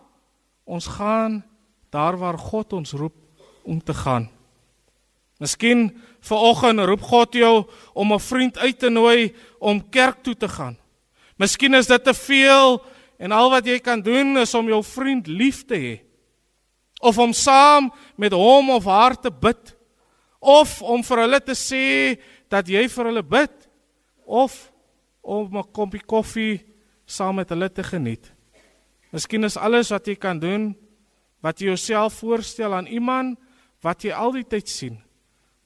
ons 0.69 0.87
gaan 0.87 1.41
daar 1.89 2.17
waar 2.17 2.37
God 2.37 2.73
ons 2.77 2.93
roep 2.93 3.15
om 3.65 3.81
te 3.81 3.93
gaan. 3.93 4.29
Miskien 5.39 5.89
vanoggend 6.27 6.83
roep 6.83 7.01
God 7.01 7.33
jou 7.33 7.65
om 7.93 8.13
'n 8.13 8.19
vriend 8.19 8.57
uit 8.57 8.79
te 8.79 8.89
nooi 8.89 9.33
om 9.59 9.89
kerk 9.89 10.23
toe 10.23 10.35
te 10.35 10.47
gaan. 10.47 10.77
Miskien 11.37 11.73
is 11.73 11.87
dit 11.87 12.03
te 12.03 12.13
veel 12.13 12.81
en 13.17 13.31
al 13.31 13.49
wat 13.49 13.65
jy 13.65 13.79
kan 13.79 14.01
doen 14.01 14.37
is 14.37 14.53
om 14.53 14.67
jou 14.67 14.83
vriend 14.83 15.27
lief 15.27 15.65
te 15.65 15.75
hê. 15.75 15.99
Of 17.01 17.17
om 17.17 17.33
saam 17.33 17.91
met 18.15 18.31
hom 18.31 18.69
of 18.69 18.85
haar 18.85 19.15
te 19.15 19.31
bid. 19.31 19.75
Of 20.39 20.81
om 20.81 21.03
vir 21.03 21.17
hulle 21.17 21.39
te 21.39 21.55
sê 21.55 22.19
dat 22.49 22.67
jy 22.67 22.87
vir 22.89 23.05
hulle 23.05 23.23
bid. 23.23 23.69
Of 24.25 24.71
om 25.21 25.57
'n 25.57 25.71
koppie 25.71 26.03
koffie 26.05 26.65
saam 27.05 27.35
met 27.35 27.49
hulle 27.49 27.69
te 27.69 27.83
geniet. 27.83 28.31
Miskien 29.11 29.43
is 29.43 29.57
alles 29.57 29.89
wat 29.89 30.05
jy 30.05 30.15
kan 30.15 30.39
doen 30.39 30.75
wat 31.41 31.59
jy 31.59 31.71
jouself 31.71 32.19
voorstel 32.19 32.73
aan 32.73 32.87
iemand 32.87 33.39
wat 33.81 34.03
jy 34.03 34.11
al 34.11 34.31
die 34.35 34.43
tyd 34.43 34.69
sien, 34.69 34.99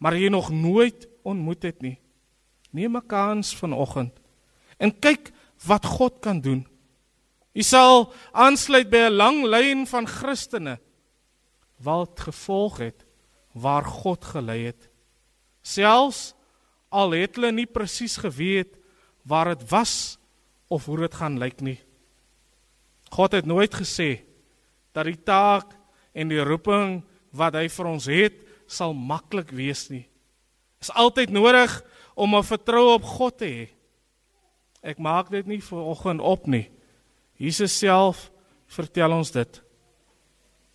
maar 0.04 0.18
jy 0.20 0.28
nog 0.28 0.50
nooit 0.52 1.08
ontmoet 1.24 1.64
het 1.64 1.80
nie. 1.82 1.96
Neem 2.76 2.98
'n 2.98 3.08
kans 3.08 3.56
vanoggend 3.56 4.20
en 4.78 5.00
kyk 5.00 5.32
wat 5.66 5.86
God 5.86 6.20
kan 6.20 6.42
doen. 6.42 6.68
Jy 7.54 7.62
sal 7.62 8.14
aansluit 8.32 8.90
by 8.90 8.98
'n 9.08 9.16
lang 9.16 9.46
lyn 9.46 9.88
van 9.88 10.08
Christene 10.08 10.80
wat 11.80 12.20
gevolg 12.20 12.78
het 12.78 13.06
waar 13.54 13.86
God 13.86 14.26
gelei 14.26 14.66
het. 14.66 14.90
Selfs 15.62 16.34
al 16.90 17.12
het 17.12 17.36
hulle 17.36 17.52
nie 17.52 17.66
presies 17.66 18.18
geweet 18.18 18.76
waar 19.24 19.56
dit 19.56 19.70
was 19.70 20.18
of 20.68 20.86
hoe 20.86 20.98
dit 20.98 21.14
gaan 21.14 21.38
lyk 21.38 21.62
nie. 21.62 21.80
God 23.10 23.32
het 23.32 23.46
nooit 23.46 23.74
gesê 23.74 24.26
dat 24.92 25.06
die 25.06 25.24
taak 25.24 25.78
en 26.14 26.28
die 26.28 26.44
roeping 26.44 27.04
wat 27.32 27.54
hy 27.54 27.70
vir 27.70 27.86
ons 27.86 28.06
het 28.06 28.34
sal 28.74 28.94
maklik 28.94 29.52
wees 29.56 29.88
nie. 29.92 30.06
Is 30.82 30.92
altyd 30.92 31.32
nodig 31.32 31.72
om 32.16 32.36
'n 32.36 32.44
vertroue 32.44 32.94
op 32.94 33.04
God 33.04 33.38
te 33.38 33.46
hê. 33.46 33.70
Ek 34.84 35.00
maak 35.00 35.30
dit 35.30 35.46
nie 35.48 35.62
vir 35.62 35.80
oggend 35.80 36.22
op 36.22 36.48
nie. 36.48 36.70
Jesus 37.38 37.78
self 37.78 38.32
vertel 38.68 39.12
ons 39.12 39.32
dit. 39.32 39.62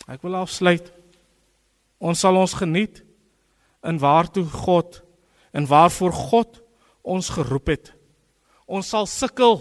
Ek 0.08 0.22
wil 0.22 0.34
afsluit. 0.34 0.92
Ons 2.00 2.20
sal 2.20 2.36
ons 2.36 2.54
geniet 2.54 3.02
in 3.84 3.98
waartoe 3.98 4.44
God 4.44 5.02
en 5.52 5.66
waarvoor 5.66 6.12
God 6.12 6.62
ons 7.02 7.28
geroep 7.28 7.66
het. 7.66 7.92
Ons 8.66 8.88
sal 8.88 9.06
sukkel. 9.06 9.60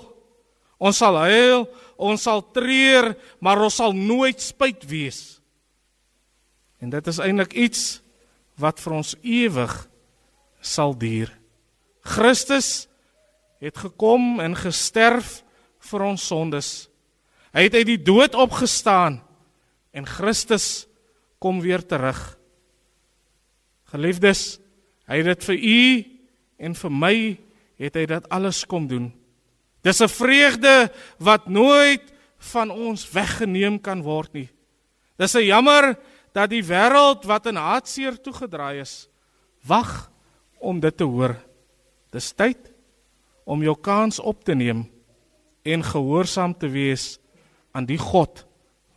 Ons 0.77 0.99
sal 1.01 1.15
huil, 1.25 1.65
ons 1.97 2.21
sal 2.21 2.43
treur, 2.53 3.15
maar 3.41 3.57
ons 3.65 3.73
sal 3.73 3.95
nooit 3.97 4.37
spyt 4.41 4.83
wees. 4.85 5.39
En 6.77 6.91
dit 6.93 7.07
is 7.09 7.17
eintlik 7.23 7.55
iets 7.57 7.97
wat 8.57 8.81
vir 8.81 8.93
ons 8.93 9.15
ewig 9.21 9.73
sal 10.61 10.95
duur. 10.97 11.31
Christus 12.01 12.87
het 13.61 13.77
gekom 13.77 14.39
en 14.41 14.55
gesterf 14.57 15.41
vir 15.89 16.05
ons 16.05 16.27
sondes. 16.29 16.69
Hy 17.53 17.67
het 17.67 17.77
uit 17.77 17.87
die 17.89 18.01
dood 18.01 18.35
opgestaan 18.37 19.21
en 19.95 20.05
Christus 20.05 20.85
kom 21.41 21.61
weer 21.61 21.83
terug. 21.85 22.19
Geliefdes, 23.93 24.57
hy 25.07 25.21
het 25.21 25.29
dit 25.31 25.47
vir 25.47 25.57
u 25.57 25.81
en 26.67 26.75
vir 26.75 26.93
my 26.93 27.15
het 27.77 27.97
hy 27.97 28.05
dit 28.09 28.29
alles 28.33 28.65
kom 28.65 28.87
doen. 28.89 29.11
Dis 29.85 30.01
'n 30.01 30.09
vreugde 30.09 30.91
wat 31.19 31.47
nooit 31.47 32.03
van 32.53 32.69
ons 32.69 33.11
weggeneem 33.11 33.79
kan 33.81 34.01
word 34.01 34.33
nie. 34.33 34.49
Dis 35.17 35.35
'n 35.35 35.45
jammer 35.45 35.97
dat 36.37 36.51
die 36.53 36.61
wêreld 36.61 37.25
wat 37.25 37.49
in 37.49 37.57
hartseer 37.57 38.19
toegedraai 38.21 38.83
is, 38.83 39.07
wag 39.65 40.11
om 40.61 40.79
dit 40.81 40.93
te 40.93 41.05
hoor. 41.07 41.33
Dis 42.13 42.29
tyd 42.37 42.69
om 43.47 43.63
jou 43.65 43.73
kans 43.81 44.19
op 44.21 44.43
te 44.45 44.53
neem 44.53 44.85
en 45.67 45.83
gehoorsaam 45.83 46.53
te 46.53 46.69
wees 46.69 47.15
aan 47.73 47.87
die 47.89 47.97
God 47.97 48.45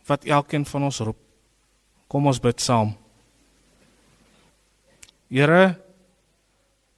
wat 0.07 0.27
elkeen 0.29 0.65
van 0.69 0.85
ons 0.89 1.01
roep. 1.01 1.19
Kom 2.11 2.27
ons 2.29 2.41
bid 2.43 2.61
saam. 2.61 2.93
Here, 5.31 5.77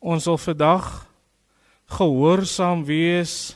ons 0.02 0.26
wil 0.28 0.40
vandag 0.42 0.88
gehoorsaam 1.94 2.82
wees 2.88 3.56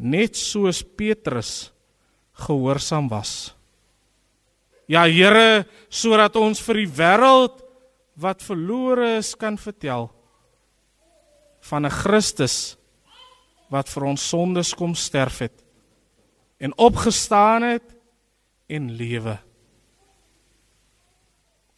net 0.00 0.38
soos 0.40 0.80
Petrus 0.82 1.70
gehoorsaam 2.46 3.10
was. 3.12 3.52
Ja 4.90 5.04
Here, 5.06 5.64
sodat 5.88 6.36
ons 6.36 6.60
vir 6.64 6.82
die 6.82 6.90
wêreld 6.90 7.62
wat 8.18 8.42
verlore 8.44 9.16
is 9.18 9.34
kan 9.38 9.56
vertel 9.58 10.10
van 11.62 11.86
'n 11.86 11.90
Christus 11.90 12.76
wat 13.70 13.88
vir 13.88 14.04
ons 14.04 14.28
sondes 14.28 14.74
kom 14.74 14.94
sterf 14.94 15.38
het 15.38 15.64
en 16.58 16.72
opgestaan 16.76 17.62
het 17.62 17.96
en 18.68 18.90
lewe. 18.90 19.38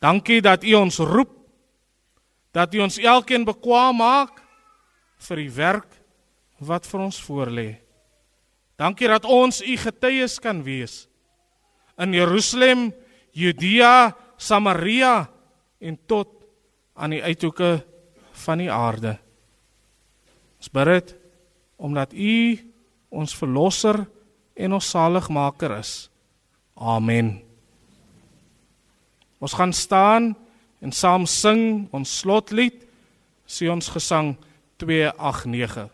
Dankie 0.00 0.40
dat 0.40 0.64
U 0.64 0.74
ons 0.74 0.98
roep 0.98 1.32
dat 2.52 2.74
U 2.74 2.80
ons 2.80 2.98
elkeen 2.98 3.44
bekwam 3.44 3.96
maak 3.96 4.42
vir 5.18 5.36
die 5.36 5.50
werk 5.50 5.90
wat 6.58 6.86
vir 6.86 7.00
ons 7.00 7.20
voorlê. 7.22 7.80
Dankie 8.76 9.08
dat 9.08 9.24
ons 9.24 9.62
u 9.62 9.76
getuies 9.76 10.38
kan 10.42 10.62
wees 10.62 11.06
in 11.98 12.14
Jerusalem, 12.14 12.92
Judea, 13.32 14.14
Samaria 14.36 15.28
en 15.80 15.98
tot 16.06 16.28
aan 16.94 17.14
die 17.14 17.22
uithoeke 17.22 17.84
van 18.44 18.62
die 18.62 18.70
aarde. 18.70 19.16
Ons 20.58 20.70
bid 20.72 20.90
dit 20.90 21.14
omdat 21.76 22.14
u 22.14 22.34
ons 23.14 23.34
verlosser 23.36 24.04
en 24.54 24.76
ons 24.76 24.90
saligmaker 24.90 25.78
is. 25.78 25.92
Amen. 26.74 27.36
Ons 29.42 29.54
gaan 29.54 29.72
staan 29.72 30.32
en 30.80 30.92
saam 30.92 31.26
sing 31.26 31.86
ons 31.94 32.18
slotlied, 32.20 32.82
sê 33.46 33.68
ons 33.72 33.90
gesang 33.92 34.34
289. 34.80 35.90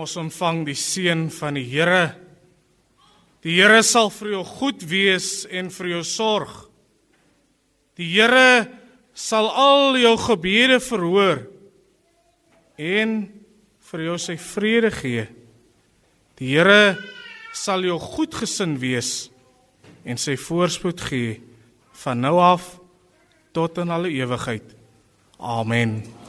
Ons 0.00 0.16
ontvang 0.20 0.64
die 0.68 0.78
seën 0.78 1.28
van 1.34 1.56
die 1.58 1.66
Here. 1.68 2.14
Die 3.44 3.56
Here 3.58 3.82
sal 3.86 4.10
vir 4.12 4.34
jou 4.36 4.44
goed 4.44 4.84
wees 4.88 5.44
en 5.50 5.70
vir 5.72 5.94
jou 5.94 6.02
sorg. 6.06 6.52
Die 8.00 8.08
Here 8.14 8.68
sal 9.16 9.50
al 9.52 9.98
jou 10.00 10.14
gebede 10.20 10.80
verhoor 10.80 11.44
en 12.80 13.16
vir 13.90 14.04
jou 14.06 14.16
sy 14.22 14.36
vrede 14.40 14.92
gee. 14.94 15.26
Die 16.40 16.54
Here 16.54 16.96
sal 17.56 17.84
jou 17.84 17.98
goedgesind 18.00 18.80
wees 18.80 19.28
en 20.08 20.20
sy 20.20 20.38
voorspoed 20.40 21.02
gee 21.10 21.36
van 22.04 22.22
nou 22.24 22.38
af 22.40 22.78
tot 23.52 23.82
in 23.82 23.92
alle 23.92 24.14
ewigheid. 24.14 24.76
Amen. 25.40 26.19